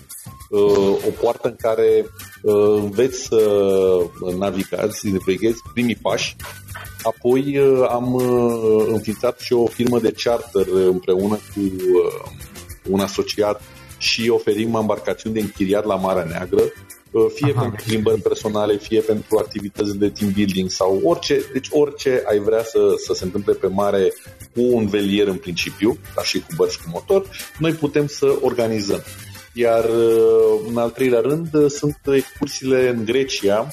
o 1.07 1.11
poartă 1.21 1.47
în 1.47 1.55
care 1.57 2.05
înveți 2.81 3.23
să 3.23 3.41
navigați, 4.37 4.99
să 4.99 5.07
veghezi 5.25 5.61
primii 5.73 5.99
pași. 6.01 6.35
Apoi 7.03 7.59
am 7.89 8.15
înființat 8.87 9.39
și 9.39 9.53
o 9.53 9.65
firmă 9.67 9.99
de 9.99 10.13
charter 10.23 10.67
împreună 10.67 11.35
cu 11.35 11.61
un 12.89 12.99
asociat 12.99 13.61
și 13.99 14.29
oferim 14.29 14.75
embarcațiuni 14.75 15.35
de 15.35 15.41
închiriat 15.41 15.85
la 15.85 15.95
Marea 15.95 16.23
Neagră, 16.23 16.61
uh, 17.11 17.25
fie 17.33 17.51
Aha, 17.55 17.61
pentru 17.61 17.83
plimbări 17.85 18.21
personale, 18.21 18.77
fie 18.77 18.99
pentru 18.99 19.37
activități 19.37 19.97
de 19.97 20.09
team 20.09 20.31
building 20.31 20.69
sau 20.69 21.01
orice, 21.03 21.41
deci 21.53 21.67
orice 21.71 22.23
ai 22.27 22.39
vrea 22.39 22.63
să, 22.63 22.79
să 23.05 23.13
se 23.13 23.23
întâmple 23.23 23.53
pe 23.53 23.67
mare 23.67 24.13
cu 24.53 24.61
un 24.61 24.87
velier 24.87 25.27
în 25.27 25.37
principiu, 25.37 25.97
ca 26.15 26.23
și 26.23 26.39
cu 26.39 26.47
bărci 26.55 26.77
cu 26.77 26.89
motor, 26.93 27.25
noi 27.57 27.71
putem 27.71 28.07
să 28.07 28.37
organizăm. 28.41 29.03
Iar 29.53 29.83
uh, 29.83 30.59
în 30.69 30.77
al 30.77 30.89
treilea 30.89 31.19
rând 31.19 31.53
uh, 31.53 31.71
sunt 31.71 31.97
excursiile 32.05 32.89
în 32.89 33.05
Grecia, 33.05 33.67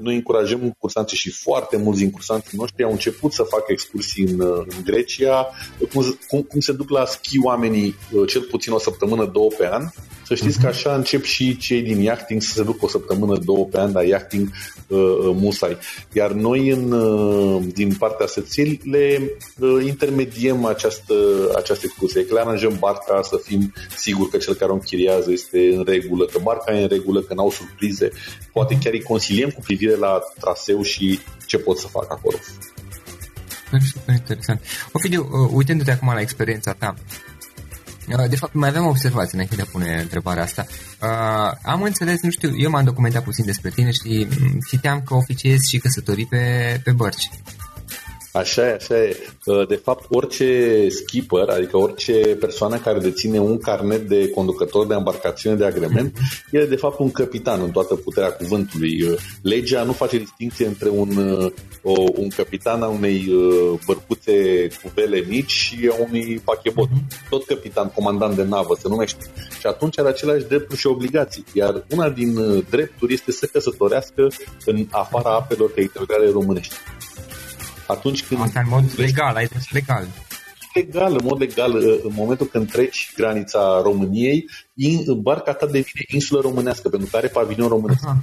noi 0.00 0.14
încurajăm 0.14 0.76
cursanții 0.78 1.16
și 1.16 1.30
foarte 1.30 1.76
mulți 1.76 2.00
din 2.00 2.10
cursanții 2.10 2.58
noștri 2.58 2.84
au 2.84 2.90
început 2.90 3.32
să 3.32 3.42
facă 3.42 3.64
excursii 3.66 4.24
în, 4.24 4.40
în 4.40 4.84
Grecia, 4.84 5.48
cum, 5.92 6.18
cum, 6.28 6.42
cum 6.42 6.60
se 6.60 6.72
duc 6.72 6.90
la 6.90 7.04
schi 7.04 7.38
oamenii 7.42 7.94
cel 8.26 8.42
puțin 8.42 8.72
o 8.72 8.78
săptămână, 8.78 9.24
două 9.24 9.48
pe 9.58 9.68
an, 9.70 9.82
să 10.30 10.36
știți 10.36 10.58
că 10.58 10.66
mhm. 10.66 10.76
așa 10.76 10.94
încep 10.94 11.24
și 11.24 11.56
cei 11.56 11.82
din 11.82 12.00
yachting 12.00 12.42
să 12.42 12.52
se 12.52 12.62
ducă 12.62 12.84
o 12.84 12.88
săptămână, 12.88 13.36
două 13.36 13.64
pe 13.64 13.80
an, 13.80 13.92
dar 13.92 14.04
yachting 14.04 14.48
uh, 14.86 14.98
uh, 14.98 15.34
musai. 15.34 15.76
Iar 16.12 16.30
noi 16.30 16.68
în, 16.68 16.92
uh, 16.92 17.62
din 17.74 17.94
partea 17.94 18.26
sății 18.26 18.80
le 18.84 19.30
uh, 19.58 19.84
intermediem 19.86 20.64
această, 20.64 21.14
această 21.56 21.84
excursie. 21.84 22.24
Că 22.24 22.34
le 22.34 22.40
aranjăm 22.40 22.76
barca 22.78 23.20
să 23.22 23.40
fim 23.42 23.72
siguri 23.96 24.30
că 24.30 24.36
cel 24.36 24.54
care 24.54 24.70
o 24.70 24.74
închiriază 24.74 25.30
este 25.30 25.74
în 25.74 25.84
regulă, 25.86 26.24
că 26.24 26.38
barca 26.42 26.78
e 26.78 26.82
în 26.82 26.88
regulă, 26.88 27.20
că 27.20 27.34
n-au 27.34 27.50
surprize. 27.50 28.10
Poate 28.52 28.78
chiar 28.82 28.92
îi 28.92 29.02
consiliem 29.02 29.50
cu 29.50 29.60
privire 29.60 29.96
la 29.96 30.20
traseu 30.40 30.82
și 30.82 31.18
ce 31.46 31.58
pot 31.58 31.78
să 31.78 31.86
fac 31.86 32.12
acolo. 32.12 32.36
Super 33.92 34.14
interesant. 34.14 34.60
Ovidiu, 34.92 35.20
uh, 35.20 35.50
uitându-te 35.52 35.90
acum 35.90 36.12
la 36.14 36.20
experiența 36.20 36.72
ta, 36.72 36.94
Uh, 36.94 37.29
de 38.28 38.36
fapt, 38.36 38.54
mai 38.54 38.68
aveam 38.68 38.84
o 38.84 38.88
observație 38.88 39.30
înainte 39.32 39.56
de 39.56 39.62
a 39.62 39.70
pune 39.70 40.00
întrebarea 40.00 40.42
asta. 40.42 40.66
Uh, 41.02 41.52
am 41.62 41.82
înțeles, 41.82 42.22
nu 42.22 42.30
știu, 42.30 42.50
eu 42.56 42.70
m-am 42.70 42.84
documentat 42.84 43.24
puțin 43.24 43.44
despre 43.44 43.70
tine 43.70 43.90
și 43.90 44.26
mm, 44.40 44.58
citeam 44.68 45.02
că 45.02 45.14
oficiezi 45.14 45.68
și 45.68 45.78
căsătorii 45.78 46.26
pe, 46.26 46.80
pe 46.84 46.92
bărci. 46.92 47.30
Așa 48.32 48.66
e, 48.66 48.72
așa 48.72 49.02
e. 49.02 49.16
Uh, 49.44 49.66
de 49.68 49.74
fapt, 49.74 50.06
orice 50.08 50.88
skipper, 50.88 51.48
adică 51.48 51.76
orice 51.76 52.36
persoană 52.40 52.78
care 52.78 52.98
deține 52.98 53.38
un 53.38 53.58
carnet 53.58 54.08
de 54.08 54.30
conducător 54.30 54.86
de 54.86 54.94
embarcațiune 54.94 55.56
de 55.56 55.64
agrement, 55.64 56.18
e 56.50 56.64
de 56.64 56.76
fapt 56.76 56.98
un 56.98 57.10
capitan 57.10 57.60
în 57.62 57.70
toată 57.70 57.94
puterea 57.94 58.32
cuvântului. 58.32 59.02
Uh, 59.02 59.18
legea 59.42 59.82
nu 59.82 59.92
face 59.92 60.18
distinție 60.18 60.66
între 60.66 60.88
un, 60.88 61.16
uh, 61.16 61.52
un 62.14 62.28
capitan 62.28 62.82
a 62.82 62.88
unei 62.88 63.28
bărcuțe 63.86 64.66
cu 64.82 64.90
vele 64.94 65.24
mici 65.28 65.50
și 65.50 65.90
a 65.92 66.02
unui 66.08 66.40
pachebot. 66.44 66.88
Tot 67.30 67.44
capitan, 67.44 67.90
comandant 67.90 68.36
de 68.36 68.42
navă 68.42 68.74
se 68.74 68.88
numește. 68.88 69.24
Și 69.58 69.66
atunci 69.66 69.98
are 69.98 70.08
aceleași 70.08 70.44
drepturi 70.44 70.80
și 70.80 70.86
obligații. 70.86 71.44
Iar 71.52 71.84
una 71.90 72.10
din 72.10 72.64
drepturi 72.70 73.12
este 73.12 73.32
să 73.32 73.46
căsătorească 73.52 74.28
în 74.64 74.86
afara 74.90 75.30
apelor 75.30 75.70
teritoriale 75.70 76.30
românești 76.30 76.74
atunci 77.90 78.24
când... 78.24 78.40
Asta 78.40 78.60
în 78.60 78.66
mod 78.68 78.84
legal, 78.96 79.34
ai 79.34 79.48
zis 79.58 79.70
legal. 79.70 80.06
Legal, 80.74 81.12
în 81.12 81.20
mod 81.22 81.38
legal, 81.38 81.76
în 81.76 82.12
momentul 82.14 82.46
când 82.46 82.70
treci 82.70 83.12
granița 83.16 83.80
României, 83.82 84.44
barca 85.16 85.52
ta 85.52 85.66
devine 85.66 86.04
insulă 86.12 86.40
românească, 86.40 86.88
pentru 86.88 87.08
că 87.10 87.16
are 87.16 87.28
pavilion 87.28 87.68
românesc. 87.68 88.04
Aha. 88.04 88.18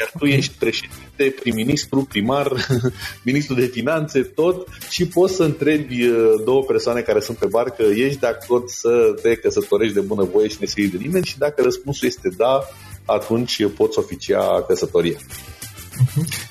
Iar 0.00 0.12
tu 0.18 0.24
ești 0.24 0.54
președinte, 0.58 1.40
prim-ministru, 1.40 2.02
primar, 2.02 2.52
ministru 3.24 3.54
de 3.54 3.66
finanțe, 3.66 4.22
tot 4.22 4.68
și 4.88 5.06
poți 5.06 5.34
să 5.34 5.42
întrebi 5.42 6.06
uh, 6.06 6.42
două 6.44 6.62
persoane 6.62 7.00
care 7.00 7.20
sunt 7.20 7.36
pe 7.36 7.46
barcă, 7.46 7.82
ești 7.82 8.20
de 8.20 8.26
acord 8.26 8.68
să 8.68 9.14
te 9.22 9.34
căsătorești 9.34 9.94
de 9.94 10.00
bunăvoie 10.00 10.48
și 10.48 10.56
ne 10.60 10.86
de 10.86 10.96
nimeni 10.96 11.24
și 11.24 11.38
dacă 11.38 11.62
răspunsul 11.62 12.08
este 12.08 12.28
da, 12.36 12.60
atunci 13.04 13.66
poți 13.76 13.98
oficia 13.98 14.62
căsătoria. 14.62 15.18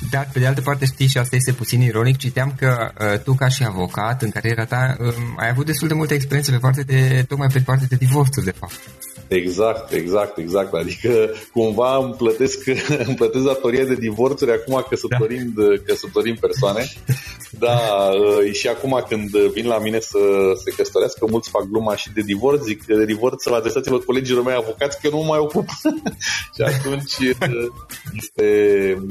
Dar, 0.09 0.29
pe 0.33 0.39
de 0.39 0.47
altă 0.47 0.61
parte, 0.61 0.85
știi, 0.85 1.07
și 1.07 1.17
asta 1.17 1.35
este 1.35 1.51
puțin 1.51 1.81
ironic, 1.81 2.17
citeam 2.17 2.53
că 2.57 2.91
uh, 2.99 3.19
tu, 3.19 3.33
ca 3.33 3.47
și 3.47 3.63
avocat, 3.63 4.21
în 4.21 4.29
cariera 4.29 4.65
ta, 4.65 4.95
uh, 4.99 5.13
ai 5.37 5.49
avut 5.49 5.65
destul 5.65 5.87
de 5.87 5.93
multe 5.93 6.13
experiențe 6.13 6.51
pe 6.51 6.57
parte 6.57 6.81
de, 6.81 7.25
tocmai 7.27 7.47
pe 7.47 7.59
parte 7.59 7.85
de 7.89 7.95
divorțuri, 7.95 8.45
de 8.45 8.51
fapt. 8.51 8.79
Exact, 9.29 9.91
exact, 9.91 10.37
exact. 10.37 10.73
Adică 10.73 11.29
cumva 11.53 11.97
îmi 11.97 12.13
plătesc, 12.13 12.67
îmi 13.07 13.15
plătesc 13.15 13.43
datoria 13.43 13.83
de 13.83 13.95
divorțuri 13.95 14.51
acum 14.51 14.85
căsătorind, 14.89 15.53
da. 15.53 15.83
căsătorind 15.85 16.39
persoane. 16.39 16.89
Da, 17.51 17.79
uh, 18.13 18.53
și 18.53 18.67
acum 18.67 19.05
când 19.09 19.29
vin 19.29 19.67
la 19.67 19.79
mine 19.79 19.99
să 19.99 20.17
se 20.63 20.71
căsătorească, 20.71 21.25
mulți 21.29 21.49
fac 21.49 21.63
gluma 21.63 21.95
și 21.95 22.11
de 22.13 22.21
divorț, 22.21 22.63
zic 22.63 22.85
de 22.85 23.05
divorț 23.05 23.41
să 23.41 23.53
adresați-vă 23.53 23.97
colegilor 23.97 24.43
mei 24.43 24.55
avocați 24.55 25.01
că 25.01 25.09
nu 25.09 25.17
mă 25.17 25.23
mai 25.23 25.39
ocup. 25.39 25.69
și 26.55 26.61
atunci 26.61 27.17
uh, 27.17 27.67
este 28.15 28.47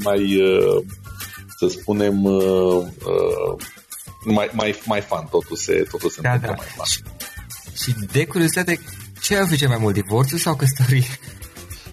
mai, 0.03 0.41
uh, 0.41 0.83
să 1.57 1.67
spunem, 1.67 2.15
mai, 4.23 4.49
mai, 4.53 4.79
mai 4.85 5.01
fan, 5.01 5.27
totul 5.31 5.55
se, 5.55 5.85
totul 5.91 6.09
se 6.09 6.21
da, 6.21 6.31
întâmplă 6.31 6.55
da. 6.57 6.63
mai 6.63 6.73
fan. 6.75 6.85
Și, 6.85 7.01
și 7.83 7.95
de 8.11 8.25
curiozitate, 8.25 8.79
ce 9.21 9.35
ai 9.35 9.55
cel 9.55 9.67
mai 9.67 9.77
mult, 9.81 9.93
divorțul 9.93 10.37
sau 10.37 10.55
căsătorie? 10.55 11.07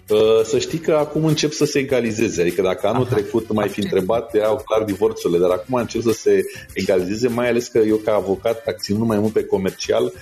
Uh, 0.09 0.45
să 0.45 0.59
știi 0.59 0.79
că 0.79 0.93
acum 0.93 1.25
încep 1.25 1.51
să 1.51 1.65
se 1.65 1.79
egalizeze, 1.79 2.41
adică 2.41 2.61
dacă 2.61 2.87
anul 2.87 3.05
Aha. 3.05 3.13
trecut 3.13 3.53
mai 3.53 3.69
fi 3.69 3.81
întrebat, 3.81 4.35
erau 4.35 4.63
clar 4.65 4.83
divorțurile, 4.83 5.39
dar 5.39 5.49
acum 5.49 5.75
încep 5.75 6.01
să 6.01 6.11
se 6.11 6.41
egalizeze, 6.73 7.27
mai 7.27 7.49
ales 7.49 7.67
că 7.67 7.77
eu 7.77 7.95
ca 7.95 8.13
avocat, 8.13 8.63
acționând 8.67 9.07
mai 9.07 9.19
mult 9.19 9.33
pe 9.33 9.45
comercial, 9.45 10.13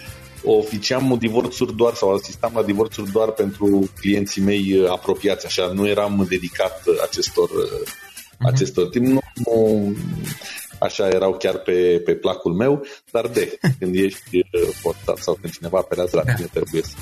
oficiam 0.43 1.17
divorțuri 1.19 1.75
doar 1.75 1.93
sau 1.93 2.13
asistam 2.13 2.51
la 2.55 2.63
divorțuri 2.63 3.11
doar 3.11 3.29
pentru 3.29 3.89
clienții 3.99 4.41
mei 4.41 4.77
uh, 4.77 4.89
apropiați, 4.89 5.45
așa, 5.45 5.71
nu 5.73 5.87
eram 5.87 6.25
dedicat 6.29 6.83
acestor, 7.03 7.49
uh-huh. 7.49 8.37
acestor 8.39 8.87
timp. 8.87 9.05
Nu, 9.05 9.19
nu, 9.33 9.93
așa 10.85 11.07
erau 11.07 11.37
chiar 11.37 11.57
pe, 11.57 12.01
pe 12.05 12.13
placul 12.13 12.53
meu, 12.53 12.85
dar 13.11 13.27
de, 13.27 13.59
când 13.79 13.95
ești 13.95 14.45
forțat 14.81 15.17
sau 15.17 15.37
când 15.41 15.53
cineva 15.53 15.77
apelează 15.77 16.21
la 16.25 16.33
tine, 16.33 16.47
trebuie 16.53 16.81
să 16.81 16.95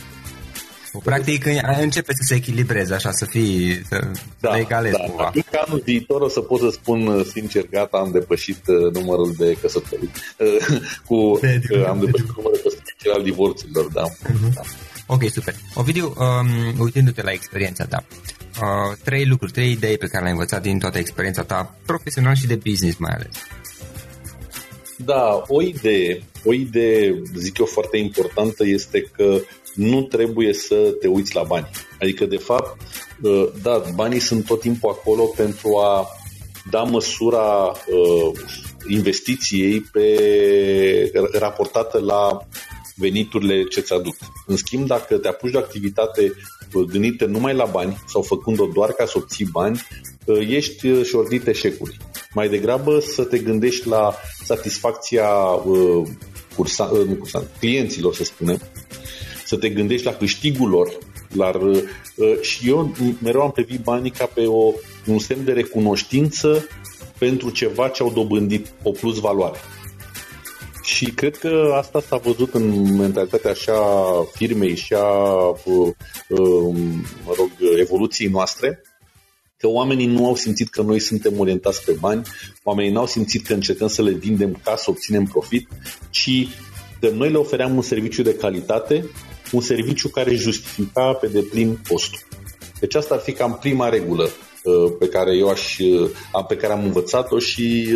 Practic 1.03 1.45
începe 1.81 2.13
să 2.13 2.21
se 2.25 2.35
echilibreze 2.35 2.93
așa, 2.93 3.11
să 3.11 3.25
fii, 3.25 3.81
să 3.89 4.11
da, 4.39 4.57
egalezi 4.57 4.97
da. 4.97 5.03
cumva. 5.03 5.25
Adică 5.25 5.63
anul 5.65 5.81
viitor 5.85 6.21
o 6.21 6.29
să 6.29 6.39
pot 6.39 6.59
să 6.59 6.69
spun 6.71 7.07
uh, 7.07 7.25
sincer, 7.25 7.65
gata, 7.69 7.97
am 7.97 8.11
depășit 8.11 8.67
uh, 8.67 8.93
numărul 8.93 9.33
de 9.37 9.57
căsătorii. 9.61 10.11
Uh, 10.37 10.79
cu, 11.07 11.39
de, 11.41 11.85
am 11.87 11.99
depășit 11.99 12.25
de, 12.25 12.33
numărul 12.35 12.59
de 12.63 12.69
căsătorii 12.69 13.17
al 13.17 13.23
divorțurilor, 13.23 13.85
da. 13.85 14.03
Uh-huh. 14.03 14.53
da. 14.53 14.61
Ok, 15.05 15.23
super. 15.29 15.55
Ovidiu, 15.73 16.13
um, 16.17 16.79
uitându-te 16.79 17.21
la 17.21 17.31
experiența 17.31 17.85
ta, 17.85 18.03
uh, 18.61 18.97
trei 19.03 19.25
lucruri, 19.25 19.51
trei 19.51 19.71
idei 19.71 19.97
pe 19.97 20.07
care 20.07 20.21
le-ai 20.21 20.33
învățat 20.33 20.61
din 20.61 20.79
toată 20.79 20.97
experiența 20.97 21.43
ta, 21.43 21.75
profesional 21.85 22.35
și 22.35 22.47
de 22.47 22.55
business 22.55 22.97
mai 22.97 23.13
ales. 23.13 23.29
Da, 25.05 25.43
o 25.47 25.61
idee, 25.61 26.23
o 26.43 26.53
idee, 26.53 27.21
zic 27.35 27.57
eu, 27.57 27.65
foarte 27.65 27.97
importantă 27.97 28.65
este 28.65 29.01
că 29.01 29.39
nu 29.73 30.01
trebuie 30.01 30.53
să 30.53 30.95
te 30.99 31.07
uiți 31.07 31.35
la 31.35 31.43
bani. 31.43 31.69
Adică, 31.99 32.25
de 32.25 32.37
fapt, 32.37 32.81
uh, 33.21 33.47
da, 33.61 33.83
banii 33.95 34.19
sunt 34.19 34.45
tot 34.45 34.59
timpul 34.59 34.89
acolo 34.89 35.23
pentru 35.23 35.77
a 35.77 36.07
da 36.71 36.83
măsura 36.83 37.71
uh, 37.71 38.31
investiției 38.87 39.81
pe, 39.81 41.11
raportată 41.31 41.99
la 41.99 42.47
veniturile 42.95 43.63
ce 43.63 43.81
ți 43.81 43.93
aduc. 43.93 44.15
În 44.47 44.55
schimb, 44.55 44.87
dacă 44.87 45.17
te 45.17 45.27
apuci 45.27 45.51
de 45.51 45.57
activitate 45.57 46.33
uh, 46.73 46.83
gândită 46.83 47.25
numai 47.25 47.53
la 47.53 47.65
bani 47.65 47.97
sau 48.07 48.21
făcând-o 48.21 48.65
doar 48.65 48.91
ca 48.91 49.05
să 49.05 49.13
obții 49.15 49.47
bani, 49.51 49.81
ești 50.49 51.03
șordit 51.03 51.47
eșecuri. 51.47 51.97
Mai 52.33 52.49
degrabă 52.49 52.99
să 52.99 53.23
te 53.23 53.37
gândești 53.37 53.87
la 53.87 54.13
satisfacția 54.43 55.29
uh, 55.65 56.07
cursa, 56.55 56.83
uh, 56.83 57.07
nu 57.07 57.13
cursa, 57.13 57.43
clienților, 57.59 58.15
să 58.15 58.23
spunem, 58.23 58.61
să 59.45 59.57
te 59.57 59.69
gândești 59.69 60.05
la 60.05 60.13
câștigul 60.13 60.69
lor. 60.69 60.97
La, 61.35 61.51
uh, 61.55 62.41
și 62.41 62.69
eu 62.69 62.95
mereu 63.21 63.41
am 63.41 63.51
privit 63.51 63.79
banii 63.79 64.11
ca 64.11 64.25
pe 64.25 64.45
o, 64.45 64.71
un 65.07 65.19
semn 65.19 65.45
de 65.45 65.51
recunoștință 65.51 66.67
pentru 67.17 67.49
ceva 67.49 67.87
ce 67.87 68.03
au 68.03 68.11
dobândit 68.11 68.67
o 68.83 68.91
plus 68.91 69.19
valoare. 69.19 69.57
Și 70.83 71.05
cred 71.05 71.37
că 71.37 71.73
asta 71.75 72.01
s-a 72.01 72.17
văzut 72.17 72.53
în 72.53 72.95
mentalitatea 72.97 73.51
așa 73.51 73.73
firmei 74.33 74.75
și 74.75 74.93
a, 74.93 75.47
uh, 75.47 75.93
uh, 76.29 76.75
mă 77.25 77.33
rog, 77.37 77.49
evoluției 77.79 78.29
noastre, 78.29 78.81
că 79.63 79.69
oamenii 79.69 80.05
nu 80.05 80.27
au 80.27 80.35
simțit 80.35 80.69
că 80.69 80.81
noi 80.81 80.99
suntem 80.99 81.39
orientați 81.39 81.85
pe 81.85 81.95
bani, 81.99 82.21
oamenii 82.63 82.91
nu 82.91 82.99
au 82.99 83.07
simțit 83.07 83.45
că 83.45 83.53
încercăm 83.53 83.87
să 83.87 84.01
le 84.01 84.11
vindem 84.11 84.59
ca 84.63 84.75
să 84.75 84.89
obținem 84.89 85.25
profit, 85.25 85.67
ci 86.09 86.47
că 86.99 87.09
noi 87.09 87.31
le 87.31 87.37
ofeream 87.37 87.75
un 87.75 87.81
serviciu 87.81 88.21
de 88.21 88.35
calitate, 88.35 89.09
un 89.51 89.61
serviciu 89.61 90.09
care 90.09 90.35
justifica 90.35 91.13
pe 91.13 91.27
deplin 91.27 91.79
costul. 91.87 92.19
Deci 92.79 92.95
asta 92.95 93.13
ar 93.13 93.19
fi 93.19 93.31
cam 93.31 93.57
prima 93.61 93.89
regulă 93.89 94.29
uh, 94.63 94.91
pe 94.99 95.07
care 95.07 95.35
eu 95.35 95.49
aș, 95.49 95.77
uh, 95.77 96.09
pe 96.47 96.55
care 96.55 96.73
am 96.73 96.83
învățat-o 96.83 97.39
și 97.39 97.87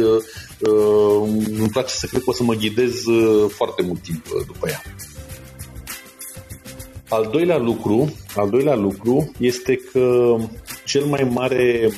uh, 0.60 1.30
îmi 1.58 1.69
place 1.71 1.93
să 1.93 2.08
cred 2.08 2.21
că 2.21 2.30
o 2.30 2.34
să 2.34 2.43
mă 2.43 2.53
ghidez 2.53 2.93
foarte 3.47 3.82
mult 3.82 4.01
timp 4.01 4.25
după 4.45 4.67
ea. 4.69 4.82
Al 7.09 7.29
doilea 7.31 7.57
lucru, 7.57 8.13
al 8.35 8.49
doilea 8.49 8.75
lucru 8.75 9.31
este 9.39 9.75
că 9.91 10.35
cel 10.85 11.05
mai 11.05 11.23
mare 11.23 11.89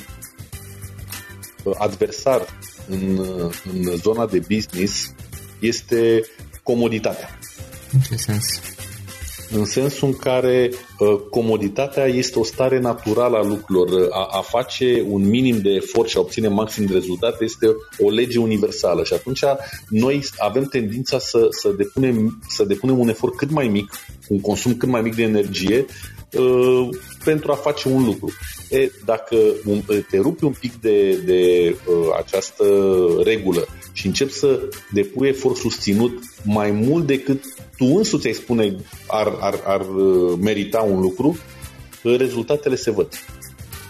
uh, 1.64 1.74
adversar 1.78 2.46
în, 2.88 3.16
uh, 3.16 3.54
în 3.72 3.96
zona 3.96 4.26
de 4.26 4.38
business 4.38 5.14
este 5.58 6.22
comoditatea. 6.62 7.38
În 7.92 8.00
ce 8.00 8.16
sens? 8.16 8.60
În 9.52 9.64
sensul 9.64 10.08
în 10.08 10.16
care 10.16 10.70
uh, 10.98 11.16
comoditatea 11.30 12.04
este 12.04 12.38
o 12.38 12.44
stare 12.44 12.78
naturală 12.78 13.36
a 13.36 13.42
lucrurilor. 13.42 14.08
A, 14.10 14.28
a 14.30 14.40
face 14.40 15.04
un 15.08 15.28
minim 15.28 15.58
de 15.60 15.70
efort 15.70 16.08
și 16.08 16.16
a 16.16 16.20
obține 16.20 16.48
maxim 16.48 16.84
de 16.86 16.92
rezultate 16.92 17.44
este 17.44 17.66
o 17.98 18.10
lege 18.10 18.38
universală 18.38 19.04
și 19.04 19.12
atunci 19.12 19.40
noi 19.88 20.24
avem 20.38 20.64
tendința 20.64 21.18
să, 21.18 21.46
să, 21.50 21.68
depunem, 21.76 22.38
să 22.48 22.64
depunem 22.64 22.98
un 22.98 23.08
efort 23.08 23.36
cât 23.36 23.50
mai 23.50 23.68
mic, 23.68 23.92
un 24.28 24.40
consum 24.40 24.76
cât 24.76 24.88
mai 24.88 25.00
mic 25.02 25.14
de 25.14 25.22
energie 25.22 25.84
uh, 26.32 26.88
pentru 27.24 27.52
a 27.52 27.54
face 27.54 27.88
un 27.88 28.04
lucru. 28.04 28.32
E, 28.70 28.90
dacă 29.04 29.36
te 30.10 30.18
rupi 30.18 30.44
un 30.44 30.54
pic 30.60 30.80
de, 30.80 31.12
de 31.16 31.74
uh, 31.86 32.08
această 32.18 32.64
regulă 33.24 33.66
și 33.92 34.06
începi 34.06 34.32
să 34.32 34.68
depui 34.92 35.28
efort 35.28 35.56
susținut 35.56 36.22
mai 36.44 36.70
mult 36.70 37.06
decât 37.06 37.44
tu 37.76 37.84
însuți 37.84 38.26
ai 38.26 38.32
spune 38.32 38.76
ar, 39.06 39.36
ar, 39.40 39.60
ar 39.64 39.80
uh, 39.80 40.38
merita 40.40 40.80
un 40.80 41.00
lucru, 41.00 41.38
uh, 42.02 42.16
rezultatele 42.16 42.74
se 42.74 42.90
văd. 42.90 43.08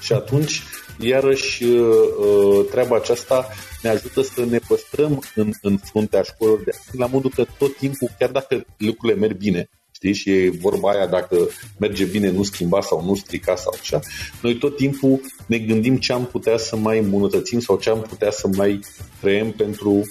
Și 0.00 0.12
atunci, 0.12 0.62
iarăși, 0.98 1.64
uh, 1.64 2.66
treaba 2.70 2.96
aceasta 2.96 3.48
ne 3.82 3.88
ajută 3.88 4.22
să 4.22 4.44
ne 4.44 4.58
păstrăm 4.68 5.22
în, 5.34 5.52
în 5.62 5.78
fruntea 5.78 6.22
școlilor 6.22 6.62
de 6.64 6.70
la 6.92 7.06
modul 7.06 7.30
că 7.34 7.44
tot 7.58 7.76
timpul, 7.76 8.08
chiar 8.18 8.30
dacă 8.30 8.64
lucrurile 8.76 9.18
merg 9.18 9.36
bine, 9.36 9.68
Știi? 10.00 10.14
Și 10.14 10.30
e 10.30 10.50
vorba 10.50 10.90
aia 10.90 11.06
dacă 11.06 11.48
merge 11.78 12.04
bine, 12.04 12.30
nu 12.30 12.42
schimba 12.42 12.80
sau 12.80 13.04
nu 13.04 13.14
strica 13.14 13.56
sau 13.56 13.74
așa. 13.80 14.00
Noi 14.42 14.58
tot 14.58 14.76
timpul 14.76 15.20
ne 15.46 15.58
gândim 15.58 15.96
ce 15.96 16.12
am 16.12 16.26
putea 16.26 16.56
să 16.56 16.76
mai 16.76 16.98
îmbunătățim 16.98 17.60
sau 17.60 17.78
ce 17.78 17.90
am 17.90 18.00
putea 18.00 18.30
să 18.30 18.48
mai 18.56 18.80
creăm 19.20 19.52
pentru 19.52 20.02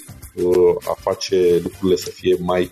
a 0.88 0.98
face 1.00 1.60
lucrurile 1.64 1.98
să 1.98 2.10
fie 2.10 2.38
mai 2.40 2.72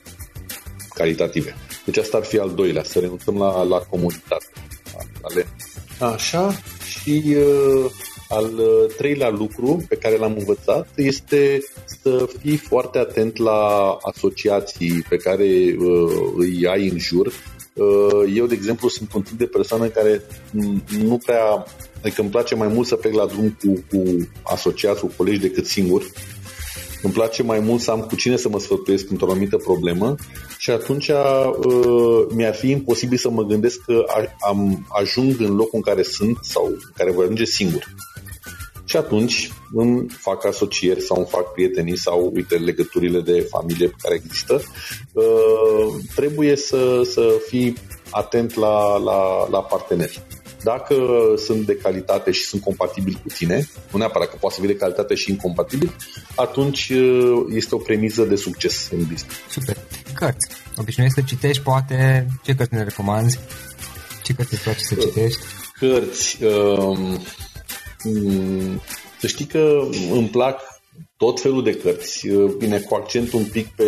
calitative. 0.90 1.56
Deci 1.86 1.98
asta 1.98 2.18
ar 2.18 2.24
fi 2.24 2.38
al 2.40 2.54
doilea, 2.56 2.84
să 2.84 3.00
renunțăm 3.00 3.38
la, 3.38 3.64
la 3.64 3.78
comunitate. 3.78 4.46
Ale. 5.22 5.48
Așa, 6.14 6.56
și 6.86 7.24
uh, 7.28 7.92
al 8.30 8.62
treilea 8.98 9.30
lucru 9.30 9.86
pe 9.90 9.96
care 9.96 10.18
l-am 10.18 10.36
învățat 10.38 10.88
este 10.96 11.60
să 12.02 12.30
fii 12.40 12.58
foarte 12.58 12.98
atent 12.98 13.38
la 13.38 13.98
asociații 14.02 15.06
pe 15.10 15.18
care 15.18 15.76
uh, 15.80 16.34
îi 16.38 16.68
ai 16.68 16.88
în 16.88 16.98
jur. 16.98 17.34
Uh, 17.74 18.34
eu, 18.36 18.46
de 18.46 18.54
exemplu, 18.54 18.90
sunt 18.90 19.14
un 19.14 19.22
tip 19.22 19.38
de 19.38 19.46
persoană 19.46 19.88
care 19.88 20.22
nu 21.00 21.18
prea 21.26 21.66
Adică 22.08 22.22
îmi 22.22 22.30
place 22.30 22.56
mai 22.56 22.68
mult 22.68 22.88
să 22.88 22.96
plec 22.96 23.14
la 23.14 23.26
drum 23.26 23.58
cu, 23.62 23.84
cu 23.90 24.04
asociați, 24.44 25.00
cu 25.00 25.12
colegi 25.18 25.40
decât 25.40 25.66
singur. 25.66 26.04
Îmi 27.02 27.14
place 27.14 27.44
mai 27.44 27.60
mult 27.60 27.82
să 27.82 27.92
am 27.92 28.00
cu 28.00 28.16
cine 28.16 28.38
să 28.38 28.50
mă 28.50 28.60
sfătuiesc 28.60 29.10
într-o 29.10 29.32
anumită 29.32 29.58
problemă 29.58 30.16
și 30.58 30.72
atunci 30.72 31.08
uh, 31.08 32.26
mi-ar 32.30 32.56
fi 32.56 32.70
imposibil 32.70 33.18
să 33.18 33.30
mă 33.30 33.44
gândesc 33.44 33.80
că 33.86 34.04
a, 34.08 34.48
am, 34.48 34.88
ajung 34.90 35.40
în 35.40 35.56
locul 35.56 35.70
în 35.74 35.82
care 35.82 36.04
sunt 36.04 36.38
sau 36.42 36.66
în 36.66 36.92
care 36.96 37.12
voi 37.12 37.24
ajunge 37.24 37.46
singur. 37.46 37.96
Și 38.88 38.98
atunci 38.98 39.52
îmi 39.74 40.06
fac 40.10 40.46
asocieri 40.46 41.02
sau 41.02 41.18
îmi 41.18 41.28
fac 41.30 41.52
prietenii 41.52 41.98
sau, 41.98 42.32
uite, 42.36 42.56
legăturile 42.56 43.22
de 43.22 43.48
familie 43.50 43.88
pe 43.88 43.96
care 44.02 44.16
există. 44.16 44.62
Uh, 45.12 45.24
trebuie 46.16 46.56
să, 46.56 47.02
să 47.04 47.42
fii 47.48 47.78
atent 48.10 48.56
la, 48.56 48.98
la, 48.98 49.50
la 49.50 49.62
parteneri. 49.62 50.22
Dacă 50.64 50.96
sunt 51.46 51.66
de 51.66 51.76
calitate 51.76 52.32
și 52.32 52.44
sunt 52.44 52.62
compatibili 52.62 53.22
cu 53.22 53.28
tine, 53.28 53.70
nu 53.92 53.98
neapărat 53.98 54.30
că 54.30 54.36
poate 54.40 54.56
să 54.56 54.62
fie 54.62 54.74
de 54.74 54.80
calitate 54.80 55.16
și 55.16 55.32
incompatibil, 55.32 55.96
atunci 56.36 56.90
uh, 56.90 57.46
este 57.50 57.76
o 57.76 57.78
premiză 57.78 58.24
de 58.24 58.36
succes 58.36 58.90
în 58.92 58.98
business. 58.98 59.36
Super. 59.50 59.78
Cărți. 60.14 60.48
Obișnuiești 60.78 61.20
să 61.20 61.26
citești, 61.26 61.64
poate 61.64 62.28
ce 62.44 62.56
cărți 62.56 62.74
ne 62.74 62.84
recomanzi? 62.84 63.40
Ce 64.24 64.34
cărți 64.34 64.54
îți 64.54 64.64
place 64.64 64.84
să 64.84 64.96
citești? 64.96 65.40
Cărți. 65.80 66.44
Um, 66.44 67.00
mm, 67.00 67.22
să 69.20 69.28
știi 69.28 69.46
că 69.46 69.88
îmi 70.12 70.28
plac 70.28 70.78
tot 71.18 71.42
felul 71.42 71.64
de 71.64 71.76
cărți. 71.76 72.28
Uh, 72.28 72.54
bine, 72.58 72.80
cu 72.80 72.96
accent 72.96 73.34
un 73.34 73.46
pic 73.46 73.68
pe 73.68 73.84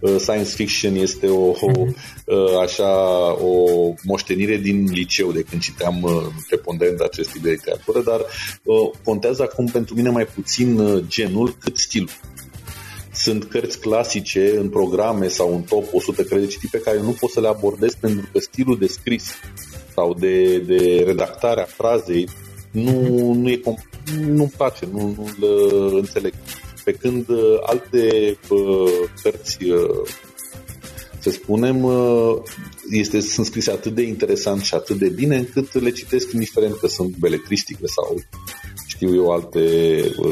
uh, 0.00 0.16
science 0.18 0.50
fiction 0.50 0.94
este 0.94 1.26
o, 1.26 1.48
o 1.48 1.70
mhm. 1.70 1.96
uh, 2.26 2.58
așa 2.62 2.92
o 3.42 3.92
moștenire 4.02 4.56
din 4.56 4.84
liceu 4.90 5.32
de 5.32 5.42
când 5.42 5.62
citeam 5.62 6.08
preponderent 6.48 7.00
acest 7.00 7.30
tip 7.30 7.42
de 7.42 7.50
literatură, 7.50 8.02
dar 8.02 8.20
contează 9.04 9.42
acum 9.42 9.66
pentru 9.66 9.94
mine 9.94 10.10
mai 10.10 10.24
puțin 10.24 10.80
genul 11.08 11.56
cât 11.58 11.76
stilul. 11.76 12.10
Sunt 13.12 13.44
cărți 13.44 13.80
clasice 13.80 14.56
în 14.56 14.68
programe 14.68 15.28
sau 15.28 15.54
în 15.54 15.62
top 15.62 15.84
100 15.92 16.24
cărți 16.24 16.46
citit 16.46 16.70
pe 16.70 16.80
care 16.80 17.00
nu 17.00 17.10
pot 17.10 17.30
să 17.30 17.40
le 17.40 17.48
abordez 17.48 17.94
pentru 17.94 18.28
că 18.32 18.38
stilul 18.38 18.78
de 18.78 18.86
scris 18.86 19.24
sau 19.94 20.14
de, 20.14 20.58
de 20.58 21.02
redactare 21.06 21.60
a 21.60 21.64
frazei 21.64 22.28
nu, 22.74 23.32
nu 23.32 23.48
e 23.48 23.60
nu-mi 24.26 24.52
place, 24.56 24.88
nu, 24.92 25.00
nu-l 25.00 25.50
uh, 25.50 25.92
înțeleg. 25.92 26.32
Pe 26.84 26.92
când 26.92 27.28
uh, 27.28 27.58
alte 27.62 28.36
uh, 28.48 29.08
cărți, 29.22 29.58
să 31.18 31.30
spunem, 31.30 31.86
este, 32.90 33.20
sunt 33.20 33.46
scrise 33.46 33.70
atât 33.70 33.94
de 33.94 34.02
interesant 34.02 34.62
și 34.62 34.74
atât 34.74 34.98
de 34.98 35.08
bine 35.08 35.36
încât 35.36 35.82
le 35.82 35.90
citesc 35.90 36.32
indiferent 36.32 36.74
că 36.74 36.86
sunt 36.86 37.16
beletristice 37.16 37.86
sau 37.86 38.22
știu 38.86 39.14
eu 39.14 39.30
alte 39.30 39.60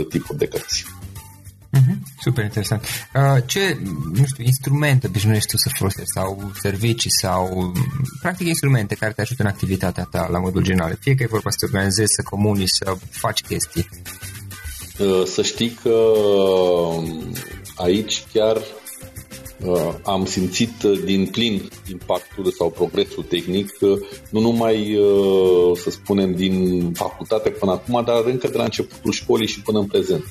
tipuri 0.08 0.38
de 0.38 0.46
cărți. 0.46 0.84
Mm-hmm. 1.72 2.02
Super 2.20 2.44
interesant. 2.44 2.82
Uh, 3.14 3.42
ce, 3.46 3.78
nu 4.12 4.24
știu, 4.24 4.44
instrumente 4.44 5.06
obișnuiești 5.06 5.50
tu 5.50 5.56
să 5.56 5.70
folosești 5.74 6.12
sau 6.14 6.50
servicii 6.60 7.10
sau, 7.10 7.72
practic, 8.20 8.46
instrumente 8.46 8.94
care 8.94 9.12
te 9.12 9.20
ajută 9.20 9.42
în 9.42 9.48
activitatea 9.48 10.08
ta 10.10 10.28
la 10.30 10.38
modul 10.38 10.62
general? 10.62 10.96
Fie 11.00 11.14
că 11.14 11.22
e 11.22 11.26
vorba 11.26 11.50
să 11.50 11.56
te 11.60 11.64
organizezi, 11.64 12.14
să 12.14 12.22
comunici, 12.24 12.68
să 12.68 12.96
faci 13.10 13.40
chestii. 13.40 13.88
Uh, 14.98 15.24
să 15.26 15.42
știi 15.42 15.78
că 15.82 15.94
um, 15.94 17.32
aici 17.76 18.24
chiar 18.32 18.56
uh, 19.64 19.94
am 20.02 20.24
simțit 20.24 20.82
din 21.04 21.26
plin 21.26 21.68
impactul 21.90 22.52
sau 22.58 22.70
progresul 22.70 23.22
tehnic, 23.22 23.78
nu 24.30 24.40
numai, 24.40 24.98
să 25.82 25.90
spunem, 25.90 26.34
din 26.34 26.88
facultate 26.92 27.50
până 27.50 27.72
acum, 27.72 28.02
dar 28.04 28.24
încă 28.24 28.48
de 28.48 28.56
la 28.56 28.64
începutul 28.64 29.12
școlii 29.12 29.46
și 29.46 29.60
până 29.60 29.78
în 29.78 29.86
prezent 29.86 30.24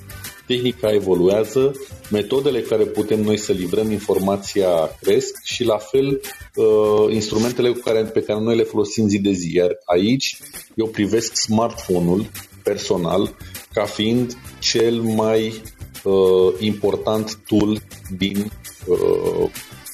tehnica 0.51 0.93
evoluează, 0.93 1.71
metodele 2.09 2.61
care 2.61 2.83
putem 2.83 3.21
noi 3.21 3.37
să 3.37 3.51
livrăm 3.51 3.91
informația 3.91 4.97
cresc 5.01 5.35
și 5.43 5.63
la 5.63 5.77
fel 5.77 6.21
uh, 6.55 7.13
instrumentele 7.13 7.69
cu 7.69 7.79
care, 7.79 8.03
pe 8.03 8.21
care 8.21 8.39
noi 8.39 8.55
le 8.55 8.63
folosim 8.63 9.07
zi 9.07 9.19
de 9.19 9.31
zi. 9.31 9.55
Iar 9.55 9.69
aici 9.85 10.37
eu 10.75 10.87
privesc 10.87 11.35
smartphone-ul 11.35 12.25
personal 12.63 13.35
ca 13.73 13.85
fiind 13.85 14.37
cel 14.59 15.01
mai 15.01 15.61
uh, 16.03 16.53
important 16.59 17.39
tool 17.47 17.81
din, 18.17 18.51
uh, 18.85 19.49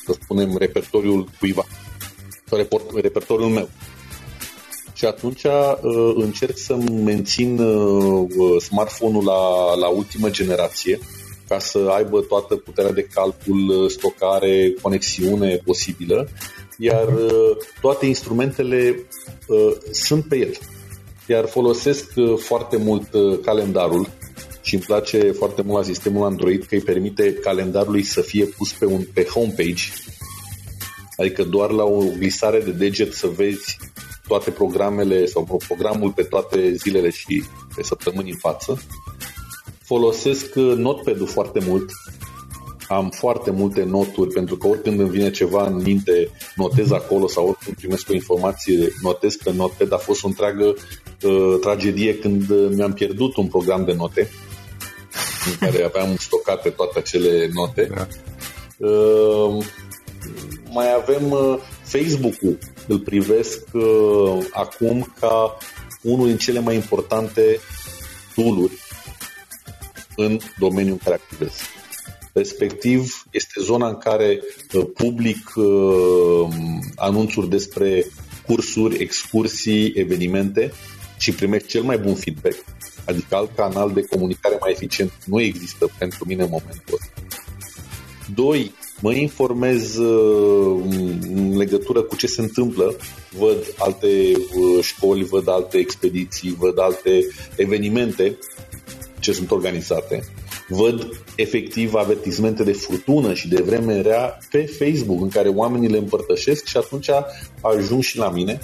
să 0.05 0.15
spunem, 0.21 0.57
repertoriul 0.57 1.29
cuiva, 1.39 1.65
repertoriul 3.01 3.49
meu 3.49 3.69
și 4.97 5.05
atunci 5.05 5.43
uh, 5.43 6.13
încerc 6.15 6.57
să 6.57 6.75
mențin 7.03 7.59
uh, 7.59 8.27
uh, 8.37 8.61
smartphone-ul 8.61 9.23
la, 9.23 9.75
la 9.75 9.87
ultimă 9.87 10.29
generație 10.29 10.99
ca 11.47 11.59
să 11.59 11.77
aibă 11.77 12.21
toată 12.21 12.55
puterea 12.55 12.91
de 12.91 13.07
calcul, 13.13 13.89
stocare, 13.89 14.73
conexiune 14.81 15.61
posibilă, 15.65 16.29
iar 16.77 17.07
toate 17.81 18.05
instrumentele 18.05 19.07
sunt 19.91 20.25
pe 20.25 20.37
el. 20.37 20.57
Iar 21.27 21.45
folosesc 21.45 22.11
foarte 22.37 22.77
mult 22.77 23.07
calendarul 23.43 24.09
și 24.61 24.73
îmi 24.73 24.83
place 24.83 25.31
foarte 25.31 25.61
mult 25.61 25.77
la 25.77 25.93
sistemul 25.93 26.25
Android 26.25 26.63
că 26.63 26.75
îi 26.75 26.81
permite 26.81 27.33
calendarului 27.33 28.03
să 28.03 28.21
fie 28.21 28.45
pus 28.45 28.71
pe 28.71 28.85
un 28.85 29.01
pe 29.13 29.23
homepage, 29.23 29.83
adică 31.17 31.43
doar 31.43 31.71
la 31.71 31.83
o 31.83 32.03
glisare 32.17 32.59
de 32.59 32.71
deget 32.71 33.13
să 33.13 33.27
vezi 33.27 33.77
toate 34.27 34.51
programele 34.51 35.25
sau 35.25 35.59
programul 35.67 36.11
pe 36.11 36.23
toate 36.23 36.73
zilele 36.73 37.09
și 37.09 37.43
pe 37.75 37.83
săptămâni 37.83 38.29
în 38.29 38.37
față. 38.37 38.81
Folosesc 39.83 40.55
uh, 40.55 40.73
notepad-ul 40.75 41.27
foarte 41.27 41.59
mult. 41.67 41.89
Am 42.87 43.09
foarte 43.09 43.51
multe 43.51 43.83
noturi 43.83 44.33
pentru 44.33 44.57
că 44.57 44.67
oricând 44.67 44.99
îmi 44.99 45.09
vine 45.09 45.31
ceva 45.31 45.67
în 45.67 45.81
minte, 45.81 46.29
notez 46.55 46.91
acolo 46.91 47.27
sau 47.27 47.47
oricând 47.47 47.75
primesc 47.75 48.09
o 48.09 48.13
informație, 48.13 48.93
notez 49.01 49.33
că 49.33 49.49
notepad 49.49 49.93
a 49.93 49.97
fost 49.97 50.23
o 50.23 50.27
întreagă 50.27 50.75
uh, 51.23 51.57
tragedie 51.61 52.17
când 52.17 52.49
uh, 52.49 52.69
mi-am 52.75 52.93
pierdut 52.93 53.35
un 53.35 53.47
program 53.47 53.85
de 53.85 53.93
note 53.93 54.29
în 55.45 55.57
care 55.69 55.83
aveam 55.83 56.15
stocate 56.17 56.69
toate 56.69 56.99
acele 56.99 57.49
note. 57.53 57.89
Da. 57.95 58.07
Uh, 58.87 59.65
mai 60.71 60.93
avem 60.93 61.31
uh, 61.31 61.57
Facebook-ul 61.83 62.57
îl 62.87 62.99
privesc 62.99 63.61
uh, 63.73 64.45
acum 64.51 65.13
ca 65.19 65.57
unul 66.01 66.27
din 66.27 66.37
cele 66.37 66.59
mai 66.59 66.75
importante 66.75 67.59
tooluri 68.35 68.73
în 70.15 70.39
domeniul 70.59 70.91
în 70.91 70.97
care 71.03 71.15
activez. 71.15 71.51
Respectiv, 72.33 73.25
este 73.31 73.61
zona 73.61 73.87
în 73.87 73.97
care 73.97 74.39
uh, 74.73 74.85
public 74.93 75.55
uh, 75.55 76.47
anunțuri 76.95 77.49
despre 77.49 78.05
cursuri, 78.45 79.01
excursii, 79.01 79.93
evenimente 79.95 80.71
și 81.17 81.31
primești 81.31 81.67
cel 81.67 81.81
mai 81.81 81.97
bun 81.97 82.15
feedback. 82.15 82.55
Adică 83.05 83.35
alt 83.35 83.55
canal 83.55 83.91
de 83.93 84.01
comunicare 84.01 84.57
mai 84.59 84.71
eficient 84.71 85.11
nu 85.25 85.41
există 85.41 85.89
pentru 85.97 86.25
mine 86.27 86.43
în 86.43 86.49
momentul 86.49 86.99
ăsta. 87.01 87.13
Doi, 88.33 88.71
mă 89.01 89.13
informez 89.13 89.97
uh, 89.97 90.81
în 91.35 91.57
legătură 91.57 92.01
cu 92.01 92.15
ce 92.15 92.27
se 92.27 92.41
întâmplă, 92.41 92.95
văd 93.37 93.57
alte 93.77 94.31
uh, 94.35 94.83
școli, 94.83 95.23
văd 95.23 95.49
alte 95.49 95.77
expediții, 95.77 96.55
văd 96.59 96.79
alte 96.79 97.27
evenimente 97.55 98.37
ce 99.19 99.31
sunt 99.31 99.51
organizate, 99.51 100.23
văd 100.67 101.23
efectiv 101.35 101.93
avertizmente 101.93 102.63
de 102.63 102.73
furtună 102.73 103.33
și 103.33 103.47
de 103.47 103.61
vreme 103.61 104.01
rea 104.01 104.37
pe 104.51 104.65
Facebook 104.65 105.21
în 105.21 105.29
care 105.29 105.49
oamenii 105.49 105.89
le 105.89 105.97
împărtășesc 105.97 106.65
și 106.65 106.77
atunci 106.77 107.09
ajung 107.61 108.03
și 108.03 108.17
la 108.17 108.29
mine. 108.29 108.59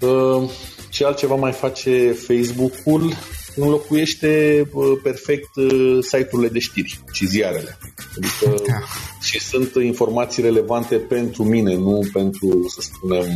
Uh, 0.00 0.50
ce 0.90 1.04
altceva 1.04 1.34
mai 1.34 1.52
face 1.52 2.12
Facebook-ul? 2.12 3.14
Înlocuiește 3.60 4.62
perfect 5.02 5.50
site-urile 6.00 6.48
de 6.48 6.58
știri 6.58 7.00
și 7.12 7.26
ziarele. 7.26 7.78
Adică 8.16 8.62
da. 8.66 8.78
și 9.22 9.40
sunt 9.40 9.74
informații 9.74 10.42
relevante 10.42 10.96
pentru 10.96 11.44
mine, 11.44 11.74
nu 11.74 12.00
pentru, 12.12 12.64
să 12.68 12.80
spunem, 12.80 13.26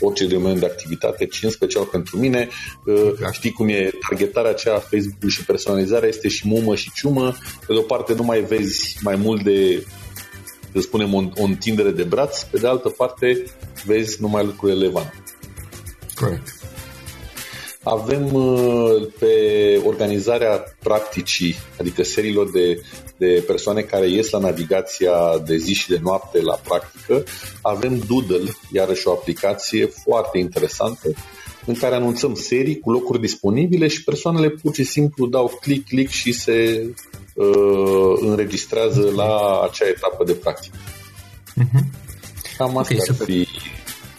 orice 0.00 0.26
domeniu 0.26 0.58
de 0.58 0.66
activitate, 0.66 1.26
ci 1.26 1.42
în 1.42 1.50
special 1.50 1.84
pentru 1.84 2.18
mine. 2.18 2.48
Exact. 3.10 3.34
Știi 3.34 3.52
cum 3.52 3.68
e 3.68 3.90
targetarea 4.08 4.50
aceea 4.50 4.78
Facebook 4.78 5.30
și 5.30 5.44
personalizarea 5.44 6.08
este 6.08 6.28
și 6.28 6.48
mumă 6.48 6.74
și 6.74 6.90
ciumă. 6.94 7.36
Pe 7.66 7.72
de 7.72 7.78
o 7.78 7.82
parte 7.82 8.14
nu 8.14 8.22
mai 8.22 8.40
vezi 8.40 8.98
mai 9.00 9.16
mult 9.16 9.42
de 9.42 9.86
să 10.74 10.80
spunem, 10.80 11.14
o, 11.14 11.22
o 11.36 11.44
întindere 11.44 11.90
de 11.90 12.02
braț, 12.02 12.42
pe 12.42 12.58
de 12.58 12.66
altă 12.66 12.88
parte 12.88 13.44
vezi 13.84 14.20
numai 14.20 14.44
lucruri 14.44 14.72
relevante. 14.72 15.14
Corect. 16.14 16.60
Avem 17.82 18.34
uh, 18.34 19.08
pe 19.18 19.34
organizarea 19.84 20.64
practicii, 20.82 21.54
adică 21.78 22.02
seriilor 22.02 22.50
de, 22.50 22.82
de 23.16 23.44
persoane 23.46 23.80
care 23.80 24.08
ies 24.08 24.30
la 24.30 24.38
navigația 24.38 25.38
de 25.46 25.56
zi 25.56 25.74
și 25.74 25.88
de 25.88 25.98
noapte 26.02 26.40
la 26.40 26.60
practică, 26.64 27.24
avem 27.62 28.02
Doodle, 28.08 28.50
iarăși 28.72 29.08
o 29.08 29.12
aplicație 29.12 29.86
foarte 29.86 30.38
interesantă, 30.38 31.08
în 31.66 31.74
care 31.74 31.94
anunțăm 31.94 32.34
serii 32.34 32.78
cu 32.78 32.90
locuri 32.90 33.20
disponibile 33.20 33.88
și 33.88 34.04
persoanele 34.04 34.48
pur 34.48 34.74
și 34.74 34.84
simplu 34.84 35.26
dau 35.26 35.58
click, 35.60 35.88
click 35.88 36.10
și 36.10 36.32
se 36.32 36.88
uh, 37.34 38.16
înregistrează 38.20 39.12
la 39.16 39.60
acea 39.70 39.88
etapă 39.88 40.24
de 40.24 40.32
practică. 40.32 40.76
Uh-huh. 40.76 42.00
Cam 42.56 42.76
asta 42.76 42.94
okay, 42.94 43.06
ar 43.08 43.24
fi 43.24 43.48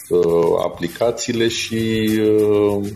uh, 0.10 0.64
aplicațiile 0.64 1.48
și 1.48 2.10
uh, 2.22 2.88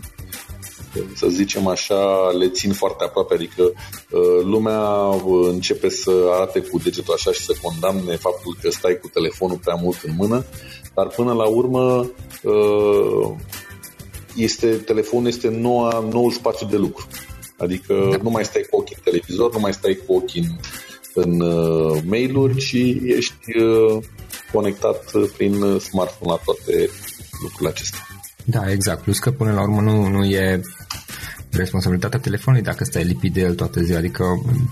să 1.14 1.28
zicem 1.28 1.66
așa, 1.66 2.30
le 2.38 2.48
țin 2.48 2.72
foarte 2.72 3.04
aproape, 3.04 3.34
adică 3.34 3.62
uh, 3.62 4.42
lumea 4.44 4.80
uh, 4.80 5.48
începe 5.48 5.88
să 5.88 6.10
arate 6.32 6.60
cu 6.60 6.78
degetul 6.78 7.14
așa 7.14 7.32
și 7.32 7.40
să 7.40 7.54
condamne 7.62 8.16
faptul 8.16 8.56
că 8.60 8.70
stai 8.70 8.98
cu 9.02 9.08
telefonul 9.08 9.58
prea 9.58 9.74
mult 9.82 10.02
în 10.02 10.14
mână, 10.16 10.44
dar 10.94 11.06
până 11.06 11.32
la 11.32 11.46
urmă 11.46 12.10
uh, 12.42 13.30
este, 14.36 14.66
telefonul 14.66 15.26
este 15.26 15.48
noua, 15.48 16.08
nou 16.10 16.30
spațiu 16.30 16.66
de 16.66 16.76
lucru. 16.76 17.06
Adică 17.58 18.08
da. 18.10 18.16
nu 18.22 18.30
mai 18.30 18.44
stai 18.44 18.66
cu 18.70 18.76
ochii 18.76 18.96
în 18.96 19.02
televizor, 19.04 19.52
nu 19.52 19.60
mai 19.60 19.72
stai 19.72 19.98
cu 20.06 20.14
ochii 20.14 20.40
în, 20.40 20.56
în 21.22 21.40
uh, 21.40 22.02
mail-uri, 22.06 22.56
ci 22.56 22.76
ești 23.04 23.58
uh, 23.58 24.02
conectat 24.52 25.10
prin 25.36 25.78
smartphone 25.78 26.30
la 26.30 26.40
toate 26.44 26.90
lucrurile 27.42 27.68
acestea. 27.68 28.17
Da, 28.50 28.70
exact. 28.70 29.02
Plus 29.02 29.18
că 29.18 29.30
până 29.30 29.52
la 29.52 29.62
urmă 29.62 29.80
nu, 29.80 30.08
nu 30.08 30.24
e 30.24 30.60
responsabilitatea 31.50 32.18
telefonului 32.18 32.66
dacă 32.66 32.84
stai 32.84 33.04
lipit 33.04 33.32
de 33.32 33.40
el 33.40 33.54
toată 33.54 33.80
ziua, 33.80 33.98
adică 33.98 34.24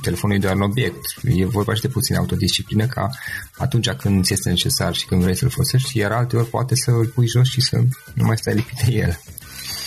telefonul 0.02 0.36
e 0.36 0.40
doar 0.40 0.54
un 0.54 0.60
obiect. 0.60 1.04
E 1.22 1.44
vorba 1.44 1.74
și 1.74 1.80
de 1.80 1.88
puțin 1.88 2.16
autodisciplină 2.16 2.86
ca 2.86 3.10
atunci 3.56 3.90
când 3.90 4.24
ți 4.24 4.32
este 4.32 4.48
necesar 4.48 4.94
și 4.94 5.06
când 5.06 5.22
vrei 5.22 5.36
să-l 5.36 5.48
folosești, 5.48 5.98
iar 5.98 6.12
alteori 6.12 6.48
poate 6.48 6.74
să 6.74 6.90
îl 6.90 7.06
pui 7.06 7.26
jos 7.26 7.48
și 7.48 7.60
să 7.60 7.76
nu 8.14 8.24
mai 8.24 8.36
stai 8.36 8.54
lipit 8.54 8.78
de 8.86 8.92
el. 8.92 9.20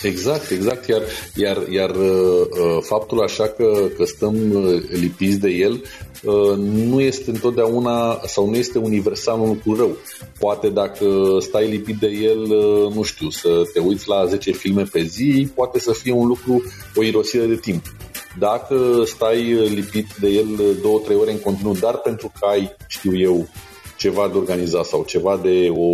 Exact, 0.02 0.50
exact. 0.50 0.86
Iar, 0.88 1.02
iar, 1.34 1.68
iar 1.68 1.90
uh, 1.90 2.06
uh, 2.50 2.82
faptul 2.82 3.22
așa 3.22 3.48
că, 3.48 3.88
că 3.96 4.04
stăm 4.04 4.50
uh, 4.50 4.82
lipiți 4.90 5.38
de 5.38 5.48
el 5.48 5.82
nu 6.56 7.00
este 7.00 7.30
întotdeauna 7.30 8.20
sau 8.26 8.50
nu 8.50 8.56
este 8.56 8.78
universal 8.78 9.40
un 9.40 9.48
lucru 9.48 9.76
rău. 9.76 9.96
Poate 10.38 10.68
dacă 10.68 11.36
stai 11.40 11.68
lipit 11.68 11.96
de 11.96 12.08
el, 12.08 12.46
nu 12.94 13.02
știu, 13.02 13.30
să 13.30 13.62
te 13.72 13.80
uiți 13.80 14.08
la 14.08 14.26
10 14.26 14.52
filme 14.52 14.82
pe 14.82 15.02
zi, 15.02 15.48
poate 15.54 15.78
să 15.78 15.92
fie 15.92 16.12
un 16.12 16.26
lucru, 16.26 16.62
o 16.96 17.02
irosire 17.02 17.46
de 17.46 17.56
timp. 17.56 17.82
Dacă 18.38 19.02
stai 19.06 19.68
lipit 19.68 20.06
de 20.20 20.28
el 20.28 20.46
2-3 21.12 21.20
ore 21.20 21.32
în 21.32 21.40
continuu, 21.40 21.74
dar 21.74 21.96
pentru 21.96 22.32
că 22.40 22.46
ai, 22.46 22.76
știu 22.88 23.18
eu, 23.18 23.48
ceva 23.96 24.28
de 24.28 24.38
organizat 24.38 24.84
sau 24.84 25.04
ceva 25.04 25.36
de 25.42 25.72
o 25.76 25.90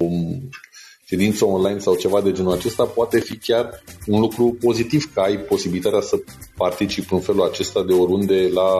ședință 1.05 1.45
online 1.45 1.79
sau 1.79 1.95
ceva 1.95 2.21
de 2.21 2.33
genul 2.33 2.53
acesta, 2.53 2.85
poate 2.85 3.21
fi 3.21 3.37
chiar 3.37 3.83
un 4.07 4.21
lucru 4.21 4.57
pozitiv, 4.61 5.11
că 5.15 5.21
ai 5.21 5.39
posibilitatea 5.39 6.01
să 6.01 6.19
participi 6.57 7.13
în 7.13 7.21
felul 7.21 7.43
acesta 7.43 7.83
de 7.83 7.93
oriunde 7.93 8.51
la 8.53 8.71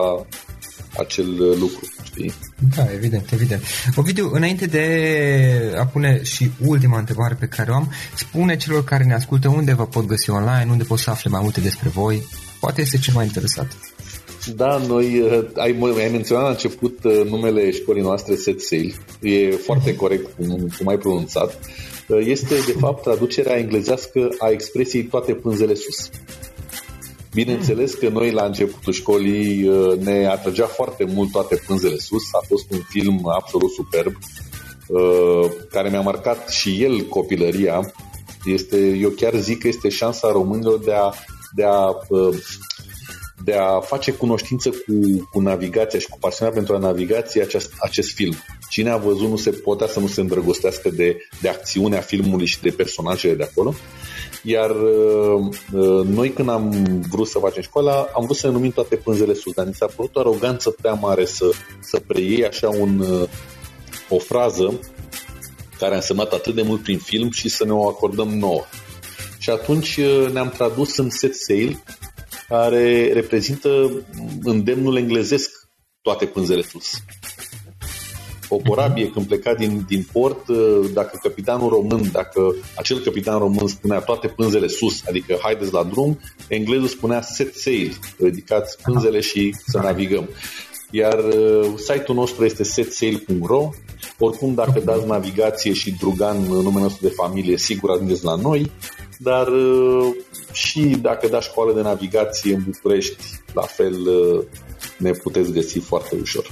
acel 0.97 1.37
lucru, 1.37 1.79
știi? 2.03 2.33
Da, 2.75 2.93
evident, 2.93 3.31
evident. 3.31 3.63
Ovidiu, 3.95 4.29
înainte 4.33 4.65
de 4.65 5.75
a 5.79 5.85
pune 5.85 6.23
și 6.23 6.51
ultima 6.65 6.97
întrebare 6.97 7.37
pe 7.39 7.45
care 7.45 7.71
o 7.71 7.75
am, 7.75 7.91
spune 8.15 8.57
celor 8.57 8.83
care 8.83 9.03
ne 9.03 9.13
ascultă 9.13 9.47
unde 9.47 9.73
vă 9.73 9.85
pot 9.85 10.05
găsi 10.05 10.29
online, 10.29 10.67
unde 10.71 10.83
pot 10.83 10.99
să 10.99 11.09
afle 11.09 11.29
mai 11.29 11.41
multe 11.43 11.59
despre 11.59 11.89
voi, 11.89 12.23
poate 12.59 12.81
este 12.81 12.97
cel 12.97 13.13
mai 13.13 13.25
interesat. 13.25 13.67
Da, 14.55 14.77
noi, 14.87 15.19
uh, 15.19 15.45
ai, 15.55 15.77
ai 15.97 16.09
menționat 16.11 16.43
la 16.43 16.49
început 16.49 17.03
uh, 17.03 17.25
numele 17.29 17.71
școlii 17.71 18.01
noastre 18.01 18.35
Set 18.35 18.61
Sail. 18.61 18.95
E 19.21 19.51
foarte 19.51 19.95
corect 19.95 20.35
cum, 20.35 20.67
cum 20.77 20.87
ai 20.87 20.97
pronunțat. 20.97 21.59
Uh, 22.07 22.19
este, 22.25 22.55
de 22.65 22.75
fapt, 22.79 23.01
traducerea 23.01 23.57
englezească 23.57 24.29
a 24.37 24.49
expresiei 24.49 25.03
toate 25.03 25.33
pânzele 25.33 25.73
sus. 25.73 26.09
Bineînțeles 27.33 27.93
că 27.93 28.09
noi 28.09 28.31
la 28.31 28.45
începutul 28.45 28.93
școlii 28.93 29.69
ne 29.99 30.27
atrăgea 30.27 30.65
foarte 30.65 31.03
mult 31.03 31.31
toate 31.31 31.61
pânzele 31.67 31.97
sus. 31.97 32.33
A 32.41 32.45
fost 32.47 32.71
un 32.71 32.79
film 32.89 33.29
absolut 33.35 33.71
superb 33.71 34.13
care 35.71 35.89
mi-a 35.89 36.01
marcat 36.01 36.49
și 36.49 36.83
el 36.83 37.01
copilăria. 37.01 37.93
Este, 38.45 38.77
eu 38.77 39.09
chiar 39.09 39.35
zic 39.35 39.59
că 39.59 39.67
este 39.67 39.89
șansa 39.89 40.31
românilor 40.31 40.79
de 40.79 40.93
a, 40.93 41.11
de 41.55 41.63
a 41.63 41.97
de 43.47 43.55
a 43.55 43.79
face 43.79 44.11
cunoștință 44.11 44.69
cu, 44.69 45.27
cu 45.31 45.39
navigația 45.39 45.99
și 45.99 46.07
cu 46.09 46.17
pasiunea 46.19 46.53
pentru 46.53 46.77
navigație 46.77 47.41
acest, 47.41 47.73
acest 47.79 48.13
film. 48.13 48.35
Cine 48.69 48.89
a 48.89 48.97
văzut 48.97 49.29
nu 49.29 49.35
se 49.35 49.49
poate 49.49 49.87
să 49.87 49.99
nu 49.99 50.07
se 50.07 50.21
îndrăgostească 50.21 50.89
de, 50.89 51.17
de 51.41 51.49
acțiunea 51.49 51.99
filmului 52.01 52.45
și 52.45 52.61
de 52.61 52.69
personajele 52.69 53.33
de 53.33 53.43
acolo. 53.43 53.73
Iar 54.43 54.69
uh, 54.69 55.45
uh, 55.73 56.05
noi 56.05 56.29
când 56.29 56.49
am 56.49 56.71
vrut 57.09 57.27
să 57.27 57.39
facem 57.39 57.61
școala, 57.61 58.09
am 58.15 58.23
vrut 58.23 58.37
să 58.37 58.47
ne 58.47 58.53
numim 58.53 58.71
toate 58.71 58.95
pânzele 58.95 59.33
sus, 59.33 59.53
dar 59.53 59.65
ni 59.65 59.73
s-a 59.73 59.87
părut 59.95 60.15
o 60.15 60.19
aroganță 60.19 60.69
prea 60.69 60.93
mare 60.93 61.25
să, 61.25 61.51
să 61.79 61.99
preiei 62.07 62.45
așa 62.45 62.69
un, 62.69 62.99
uh, 62.99 63.29
o 64.09 64.17
frază 64.17 64.79
care 65.79 65.93
a 65.93 65.95
însemnat 65.95 66.33
atât 66.33 66.55
de 66.55 66.61
mult 66.61 66.83
prin 66.83 66.97
film 66.97 67.31
și 67.31 67.49
să 67.49 67.65
ne 67.65 67.71
o 67.71 67.87
acordăm 67.87 68.27
nouă. 68.27 68.63
Și 69.37 69.49
atunci 69.49 69.97
uh, 69.97 70.29
ne-am 70.33 70.49
tradus 70.49 70.97
în 70.97 71.09
set 71.09 71.35
sail, 71.35 71.83
care 72.47 73.13
reprezintă 73.13 73.91
îndemnul 74.43 74.97
englezesc 74.97 75.51
toate 76.01 76.25
pânzele 76.25 76.61
sus. 76.61 76.91
O 78.49 78.57
corabie 78.57 79.09
când 79.09 79.25
pleca 79.25 79.53
din, 79.53 79.85
din 79.87 80.07
port, 80.11 80.47
uh, 80.47 80.89
dacă 80.93 81.19
capitanul 81.21 81.69
român, 81.69 82.09
dacă 82.11 82.55
acel 82.75 82.99
capitan 82.99 83.37
român 83.37 83.67
spunea 83.67 83.99
toate 83.99 84.27
pânzele 84.27 84.67
sus, 84.67 85.01
adică 85.07 85.37
haideți 85.41 85.73
la 85.73 85.83
drum, 85.83 86.19
englezul 86.47 86.87
spunea 86.87 87.21
set 87.21 87.55
sail, 87.55 87.97
ridicați 88.19 88.77
pânzele 88.83 89.19
și 89.19 89.55
să 89.65 89.77
navigăm. 89.77 90.29
Iar 90.91 91.23
uh, 91.23 91.73
site-ul 91.77 92.17
nostru 92.17 92.45
este 92.45 92.63
setsail.ro 92.63 93.69
Oricum, 94.19 94.53
dacă 94.53 94.79
dați 94.79 95.07
navigație 95.07 95.73
și 95.73 95.95
drugan 95.99 96.37
numele 96.37 96.81
nostru 96.81 97.07
de 97.07 97.13
familie, 97.13 97.57
sigur 97.57 97.89
ajungeți 97.89 98.23
la 98.23 98.35
noi, 98.35 98.71
dar 99.17 99.47
uh, 99.47 100.15
și 100.57 100.81
dacă 101.01 101.27
dați 101.27 101.47
școală 101.47 101.73
de 101.73 101.81
navigație 101.81 102.53
în 102.53 102.63
București, 102.65 103.23
la 103.53 103.61
fel 103.61 103.93
uh, 103.93 104.43
ne 104.97 105.11
puteți 105.11 105.51
găsi 105.51 105.79
foarte 105.79 106.15
ușor. 106.21 106.51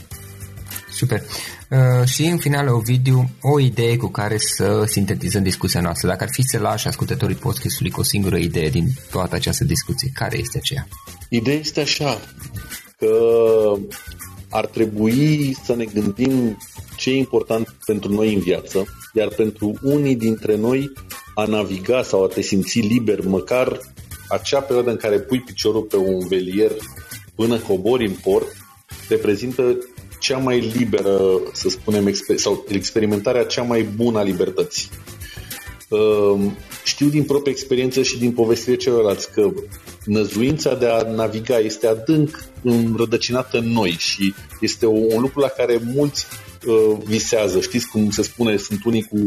Super. 0.91 1.21
Uh, 1.69 2.07
și 2.07 2.25
în 2.25 2.37
final, 2.37 2.67
Ovidiu, 2.67 3.29
o 3.41 3.59
idee 3.59 3.97
cu 3.97 4.07
care 4.07 4.37
să 4.37 4.83
sintetizăm 4.87 5.43
discuția 5.43 5.81
noastră. 5.81 6.07
Dacă 6.07 6.23
ar 6.23 6.29
fi 6.31 6.41
să 6.41 6.59
lași 6.59 6.87
ascultătorii 6.87 7.35
podcastului 7.35 7.91
cu 7.91 7.99
o 7.99 8.03
singură 8.03 8.37
idee 8.37 8.69
din 8.69 8.85
toată 9.11 9.35
această 9.35 9.63
discuție, 9.63 10.11
care 10.13 10.37
este 10.37 10.57
aceea? 10.57 10.87
Ideea 11.29 11.57
este 11.57 11.81
așa, 11.81 12.19
că 12.97 13.11
ar 14.49 14.65
trebui 14.65 15.55
să 15.63 15.75
ne 15.75 15.85
gândim 15.85 16.57
ce 16.95 17.09
e 17.09 17.17
important 17.17 17.75
pentru 17.85 18.11
noi 18.11 18.33
în 18.33 18.39
viață, 18.39 18.85
iar 19.13 19.27
pentru 19.27 19.73
unii 19.81 20.15
dintre 20.15 20.55
noi 20.55 20.91
a 21.35 21.45
naviga 21.45 22.03
sau 22.03 22.23
a 22.23 22.27
te 22.27 22.41
simți 22.41 22.79
liber, 22.79 23.21
măcar 23.25 23.79
acea 24.27 24.59
perioadă 24.59 24.89
în 24.89 24.97
care 24.97 25.19
pui 25.19 25.39
piciorul 25.39 25.81
pe 25.81 25.95
un 25.95 26.27
velier 26.27 26.71
până 27.35 27.57
cobori 27.57 28.05
în 28.05 28.13
port, 28.13 28.47
reprezintă 29.09 29.77
cea 30.19 30.37
mai 30.37 30.59
liberă, 30.59 31.19
să 31.53 31.69
spunem, 31.69 32.13
sau 32.35 32.65
experimentarea 32.67 33.45
cea 33.45 33.61
mai 33.61 33.83
bună 33.83 34.19
a 34.19 34.23
libertății. 34.23 34.89
Ehm, 35.89 36.57
știu 36.83 37.07
din 37.07 37.23
proprie 37.23 37.53
experiență 37.53 38.01
și 38.01 38.17
din 38.17 38.31
povestirea 38.31 38.77
celorlalți 38.77 39.31
că 39.31 39.49
năzuința 40.05 40.75
de 40.75 40.85
a 40.87 41.01
naviga 41.01 41.57
este 41.57 41.87
adânc 41.87 42.43
înrădăcinată 42.63 43.57
în 43.57 43.71
noi 43.71 43.89
și 43.89 44.33
este 44.59 44.85
un 44.85 45.21
lucru 45.21 45.39
la 45.39 45.47
care 45.47 45.79
mulți 45.93 46.25
uh, 46.65 46.97
visează. 47.05 47.59
Știți 47.59 47.87
cum 47.87 48.09
se 48.09 48.23
spune, 48.23 48.57
sunt 48.57 48.83
unii 48.83 49.03
cu 49.03 49.17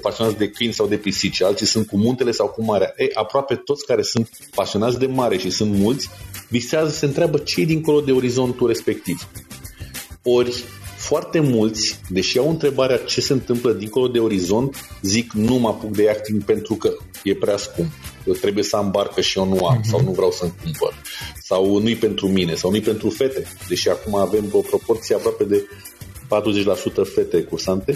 pasionați 0.00 0.38
de 0.38 0.48
câini 0.48 0.72
sau 0.72 0.86
de 0.86 0.96
pisici, 0.96 1.42
alții 1.42 1.66
sunt 1.66 1.86
cu 1.86 1.96
muntele 1.96 2.30
sau 2.30 2.48
cu 2.48 2.64
marea. 2.64 2.92
Ei, 2.96 3.10
aproape 3.14 3.54
toți 3.54 3.86
care 3.86 4.02
sunt 4.02 4.28
pasionați 4.54 4.98
de 4.98 5.06
mare 5.06 5.38
și 5.38 5.50
sunt 5.50 5.74
mulți, 5.74 6.08
visează, 6.48 6.90
se 6.90 7.06
întreabă 7.06 7.38
ce 7.38 7.62
dincolo 7.62 8.00
de 8.00 8.12
orizontul 8.12 8.66
respectiv. 8.66 9.28
Ori 10.22 10.64
foarte 10.98 11.40
mulți, 11.40 12.00
deși 12.08 12.38
au 12.38 12.50
întrebarea 12.50 12.96
ce 12.96 13.20
se 13.20 13.32
întâmplă 13.32 13.72
dincolo 13.72 14.08
de 14.08 14.18
orizont, 14.18 14.76
zic 15.02 15.32
nu 15.32 15.54
mă 15.54 15.68
apuc 15.68 15.90
de 15.90 16.10
acting 16.10 16.44
pentru 16.44 16.74
că 16.74 16.90
e 17.24 17.34
prea 17.34 17.56
scump. 17.56 17.90
Eu 18.26 18.32
trebuie 18.32 18.64
să 18.64 18.76
am 18.76 18.90
barcă 18.90 19.20
și 19.20 19.38
eu 19.38 19.48
nu 19.48 19.66
am, 19.66 19.80
uh-huh. 19.80 19.88
sau 19.90 20.02
nu 20.02 20.10
vreau 20.10 20.30
să-mi 20.30 20.52
cumpăr. 20.62 20.94
Sau 21.42 21.78
nu-i 21.78 21.96
pentru 21.96 22.28
mine, 22.28 22.54
sau 22.54 22.70
nu-i 22.70 22.80
pentru 22.80 23.10
fete. 23.10 23.46
Deși 23.68 23.88
acum 23.88 24.14
avem 24.14 24.48
o 24.52 24.60
proporție 24.60 25.14
aproape 25.14 25.44
de 25.44 25.68
40% 26.28 27.12
fete 27.14 27.42
cursante. 27.42 27.94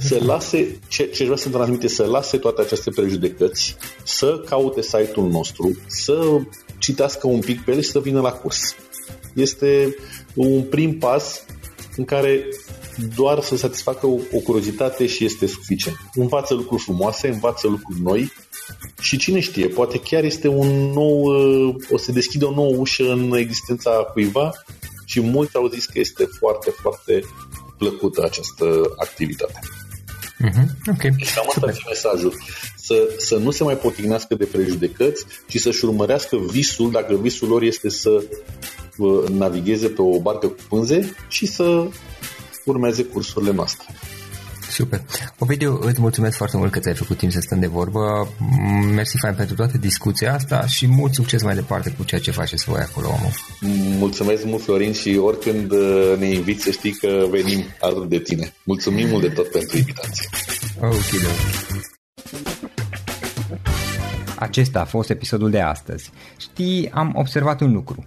Să 0.00 0.18
lase, 0.24 0.78
ce, 0.88 1.06
ce 1.06 1.22
vreau 1.22 1.36
să 1.36 1.48
transmite, 1.48 1.88
să 1.88 2.04
lase 2.04 2.36
toate 2.36 2.60
aceste 2.60 2.90
prejudecăți, 2.90 3.76
să 4.04 4.42
caute 4.48 4.82
site-ul 4.82 5.28
nostru, 5.28 5.78
să 5.86 6.38
citească 6.78 7.26
un 7.26 7.40
pic 7.40 7.64
pe 7.64 7.72
el 7.72 7.80
și 7.80 7.90
să 7.90 8.00
vină 8.00 8.20
la 8.20 8.32
curs. 8.32 8.74
Este 9.34 9.96
un 10.34 10.62
prim 10.62 10.98
pas 10.98 11.44
în 11.96 12.04
care 12.04 12.48
doar 13.14 13.42
să 13.42 13.56
satisfacă 13.56 14.06
o, 14.06 14.18
o 14.32 14.38
curiozitate 14.38 15.06
și 15.06 15.24
este 15.24 15.46
suficient. 15.46 15.96
Învață 16.14 16.54
lucruri 16.54 16.82
frumoase, 16.82 17.28
învață 17.28 17.66
lucruri 17.66 18.00
noi 18.00 18.32
și 19.00 19.16
cine 19.16 19.40
știe, 19.40 19.66
poate 19.66 19.98
chiar 19.98 20.24
este 20.24 20.48
un 20.48 20.90
nou, 20.92 21.20
uh, 21.22 21.74
o 21.90 21.98
să 21.98 22.12
deschide 22.12 22.44
o 22.44 22.54
nouă 22.54 22.76
ușă 22.76 23.12
în 23.12 23.32
existența 23.36 23.90
cuiva 23.90 24.52
și 25.06 25.20
mulți 25.20 25.56
au 25.56 25.68
zis 25.68 25.86
că 25.86 25.98
este 25.98 26.24
foarte, 26.24 26.70
foarte 26.70 27.20
plăcută 27.78 28.24
această 28.24 28.94
activitate. 28.96 29.60
Mm-hmm. 30.44 30.92
Okay. 30.94 31.14
Și 31.16 31.34
cam 31.34 31.44
asta 31.48 31.70
e 31.70 31.88
mesajul. 31.88 32.34
Să, 32.76 33.14
să 33.18 33.36
nu 33.36 33.50
se 33.50 33.64
mai 33.64 33.76
potignească 33.76 34.34
de 34.34 34.44
prejudecăți, 34.44 35.24
ci 35.48 35.60
să-și 35.60 35.84
urmărească 35.84 36.36
visul, 36.36 36.90
dacă 36.90 37.14
visul 37.14 37.48
lor 37.48 37.62
este 37.62 37.88
să 37.88 38.24
navigheze 39.30 39.88
pe 39.88 40.02
o 40.02 40.20
barcă 40.20 40.46
cu 40.46 40.62
pânze 40.68 41.16
și 41.28 41.46
să 41.46 41.88
urmeze 42.64 43.04
cursurile 43.04 43.52
noastre. 43.52 43.86
Super. 44.76 45.00
Ovidiu, 45.38 45.78
îți 45.82 46.00
mulțumesc 46.00 46.36
foarte 46.36 46.56
mult 46.56 46.72
că 46.72 46.78
ți-ai 46.78 46.94
făcut 46.94 47.16
timp 47.16 47.32
să 47.32 47.40
stăm 47.40 47.60
de 47.60 47.66
vorbă. 47.66 48.28
Mersi 48.94 49.18
fain 49.18 49.34
pentru 49.34 49.54
toată 49.54 49.78
discuția 49.78 50.34
asta 50.34 50.66
și 50.66 50.86
mult 50.86 51.14
succes 51.14 51.42
mai 51.42 51.54
departe 51.54 51.94
cu 51.96 52.04
ceea 52.04 52.20
ce 52.20 52.30
faceți 52.30 52.64
voi 52.64 52.80
acolo, 52.80 53.06
omul. 53.08 53.32
Mulțumesc 53.98 54.44
mult, 54.44 54.62
Florin, 54.62 54.92
și 54.92 55.16
oricând 55.16 55.70
uh, 55.70 56.14
ne 56.18 56.26
inviți 56.26 56.62
să 56.62 56.70
știi 56.70 56.92
că 56.92 57.26
venim 57.30 57.64
alături 57.80 58.08
de 58.08 58.18
tine. 58.18 58.52
Mulțumim 58.64 59.08
mult 59.08 59.22
de 59.22 59.28
tot 59.28 59.50
pentru 59.50 59.76
invitație. 59.76 60.28
Ok, 60.80 60.92
Acesta 64.38 64.80
a 64.80 64.84
fost 64.84 65.10
episodul 65.10 65.50
de 65.50 65.60
astăzi. 65.60 66.10
Știi, 66.36 66.90
am 66.90 67.12
observat 67.14 67.60
un 67.60 67.72
lucru. 67.72 68.06